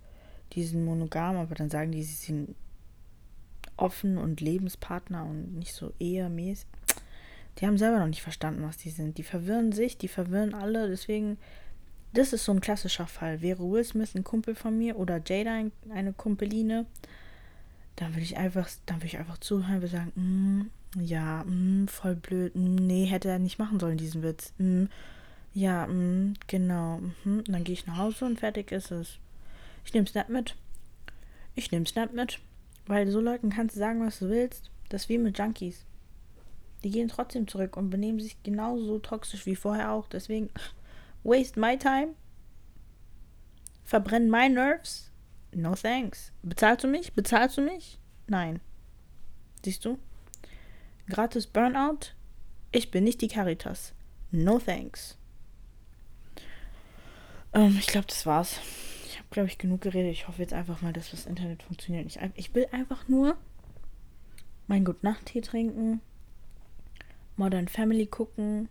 die 0.53 0.63
sind 0.63 0.85
monogam, 0.85 1.35
aber 1.35 1.55
dann 1.55 1.69
sagen 1.69 1.91
die, 1.91 2.03
sie 2.03 2.13
sind 2.13 2.55
offen 3.75 4.17
und 4.17 4.39
Lebenspartner 4.39 5.25
und 5.25 5.57
nicht 5.57 5.73
so 5.73 5.91
ehemäßig. 5.99 6.69
Die 7.57 7.67
haben 7.67 7.77
selber 7.77 7.99
noch 7.99 8.07
nicht 8.07 8.23
verstanden, 8.23 8.63
was 8.63 8.77
die 8.77 8.91
sind. 8.91 9.17
Die 9.17 9.23
verwirren 9.23 9.73
sich, 9.73 9.97
die 9.97 10.07
verwirren 10.07 10.53
alle, 10.53 10.87
deswegen, 10.87 11.37
das 12.13 12.31
ist 12.31 12.45
so 12.45 12.53
ein 12.53 12.61
klassischer 12.61 13.07
Fall. 13.07 13.41
Wäre 13.41 13.69
Will 13.69 13.83
Smith 13.83 14.15
ein 14.15 14.23
Kumpel 14.23 14.55
von 14.55 14.77
mir 14.77 14.95
oder 14.95 15.19
Jada 15.21 15.65
eine 15.89 16.13
Kumpeline, 16.13 16.85
dann 17.99 18.13
würde 18.13 18.23
ich 18.23 18.37
einfach, 18.37 18.69
dann 18.85 18.97
würde 18.97 19.07
ich 19.07 19.17
einfach 19.17 19.39
zuhören 19.39 19.81
und 19.81 19.87
sagen, 19.89 20.11
mm, 20.15 21.01
ja, 21.01 21.43
mm, 21.43 21.87
voll 21.89 22.15
blöd, 22.15 22.55
mm, 22.55 22.75
nee, 22.75 23.05
hätte 23.05 23.27
er 23.27 23.39
nicht 23.39 23.59
machen 23.59 23.77
sollen, 23.77 23.97
diesen 23.97 24.23
Witz. 24.23 24.53
Mm, 24.57 24.85
ja, 25.53 25.85
mm, 25.85 26.35
genau. 26.47 27.01
Mm, 27.25 27.41
dann 27.45 27.65
gehe 27.65 27.73
ich 27.73 27.85
nach 27.87 27.97
Hause 27.97 28.23
und 28.23 28.39
fertig 28.39 28.71
ist 28.71 28.91
es. 28.91 29.17
Ich 29.83 29.93
nehme 29.93 30.07
Snap 30.07 30.29
mit. 30.29 30.55
Ich 31.55 31.73
nehme 31.73 31.85
Snap 31.85 32.13
mit. 32.13 32.39
Weil 32.87 33.11
so 33.11 33.19
Leuten 33.19 33.49
kannst 33.49 33.75
du 33.75 33.79
sagen, 33.79 33.99
was 34.05 34.19
du 34.19 34.29
willst. 34.29 34.71
Das 34.87 35.03
ist 35.03 35.09
wie 35.09 35.17
mit 35.17 35.37
Junkies. 35.37 35.83
Die 36.85 36.91
gehen 36.91 37.09
trotzdem 37.09 37.49
zurück 37.49 37.75
und 37.75 37.89
benehmen 37.89 38.21
sich 38.21 38.41
genauso 38.43 38.99
toxisch 38.99 39.45
wie 39.45 39.57
vorher 39.57 39.91
auch. 39.91 40.07
Deswegen, 40.07 40.49
waste 41.23 41.59
my 41.59 41.77
time. 41.77 42.13
Verbrennen 43.83 44.31
my 44.31 44.47
nerves 44.47 45.08
No 45.53 45.75
thanks. 45.75 46.31
Bezahlst 46.43 46.83
du 46.83 46.87
mich? 46.87 47.13
Bezahlst 47.13 47.57
du 47.57 47.61
mich? 47.61 47.99
Nein. 48.27 48.59
Siehst 49.63 49.83
du? 49.85 49.97
Gratis 51.09 51.47
Burnout? 51.47 52.13
Ich 52.71 52.91
bin 52.91 53.03
nicht 53.03 53.21
die 53.21 53.27
Caritas. 53.27 53.93
No 54.31 54.59
thanks. 54.59 55.17
Ähm, 57.53 57.75
ich 57.79 57.87
glaube, 57.87 58.07
das 58.07 58.25
war's. 58.25 58.59
Ich 59.07 59.17
habe, 59.17 59.27
glaube 59.31 59.47
ich, 59.47 59.57
genug 59.57 59.81
geredet. 59.81 60.11
Ich 60.11 60.27
hoffe 60.27 60.41
jetzt 60.41 60.53
einfach 60.53 60.81
mal, 60.81 60.93
dass 60.93 61.11
das 61.11 61.25
Internet 61.25 61.63
funktioniert. 61.63 62.05
Ich, 62.05 62.19
ich 62.35 62.53
will 62.53 62.67
einfach 62.71 63.07
nur 63.07 63.37
mein 64.67 64.85
Gut 64.85 65.03
Nacht 65.03 65.25
Tee 65.25 65.41
trinken, 65.41 65.99
Modern 67.35 67.67
Family 67.67 68.05
gucken 68.05 68.69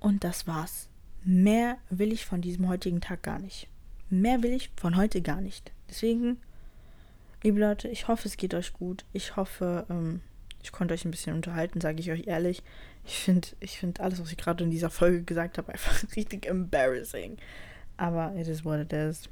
und 0.00 0.24
das 0.24 0.48
war's. 0.48 0.88
Mehr 1.24 1.78
will 1.88 2.12
ich 2.12 2.26
von 2.26 2.40
diesem 2.40 2.68
heutigen 2.68 3.00
Tag 3.00 3.22
gar 3.22 3.38
nicht. 3.38 3.68
Mehr 4.12 4.42
will 4.42 4.52
ich 4.52 4.70
von 4.76 4.98
heute 4.98 5.22
gar 5.22 5.40
nicht. 5.40 5.72
Deswegen, 5.88 6.36
liebe 7.42 7.58
Leute, 7.58 7.88
ich 7.88 8.08
hoffe, 8.08 8.28
es 8.28 8.36
geht 8.36 8.52
euch 8.52 8.74
gut. 8.74 9.06
Ich 9.14 9.36
hoffe, 9.36 9.86
ähm, 9.88 10.20
ich 10.62 10.70
konnte 10.70 10.92
euch 10.92 11.06
ein 11.06 11.10
bisschen 11.10 11.34
unterhalten, 11.34 11.80
sage 11.80 11.98
ich 12.00 12.10
euch 12.10 12.26
ehrlich. 12.26 12.62
Ich 13.06 13.20
finde 13.20 13.48
ich 13.60 13.78
find 13.78 14.00
alles, 14.00 14.20
was 14.20 14.30
ich 14.30 14.36
gerade 14.36 14.64
in 14.64 14.70
dieser 14.70 14.90
Folge 14.90 15.22
gesagt 15.22 15.56
habe, 15.56 15.72
einfach 15.72 16.04
richtig 16.14 16.44
embarrassing. 16.44 17.38
Aber 17.96 18.34
it 18.36 18.48
is 18.48 18.66
what 18.66 18.80
it 18.80 18.92
is. 18.92 19.30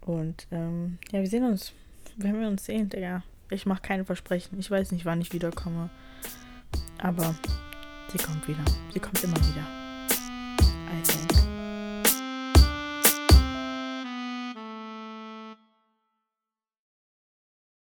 Und 0.00 0.46
ähm, 0.50 0.96
ja, 1.12 1.20
wir 1.20 1.28
sehen 1.28 1.44
uns. 1.44 1.74
Wenn 2.16 2.40
wir 2.40 2.48
uns 2.48 2.64
sehen, 2.64 2.88
Digga. 2.88 3.22
Ich 3.50 3.66
mache 3.66 3.82
keine 3.82 4.06
Versprechen. 4.06 4.58
Ich 4.58 4.70
weiß 4.70 4.92
nicht, 4.92 5.04
wann 5.04 5.20
ich 5.20 5.34
wiederkomme. 5.34 5.90
Aber 6.96 7.34
sie 8.10 8.16
kommt 8.16 8.48
wieder. 8.48 8.64
Sie 8.94 8.98
kommt 8.98 9.22
immer 9.22 9.36
wieder. 9.36 9.81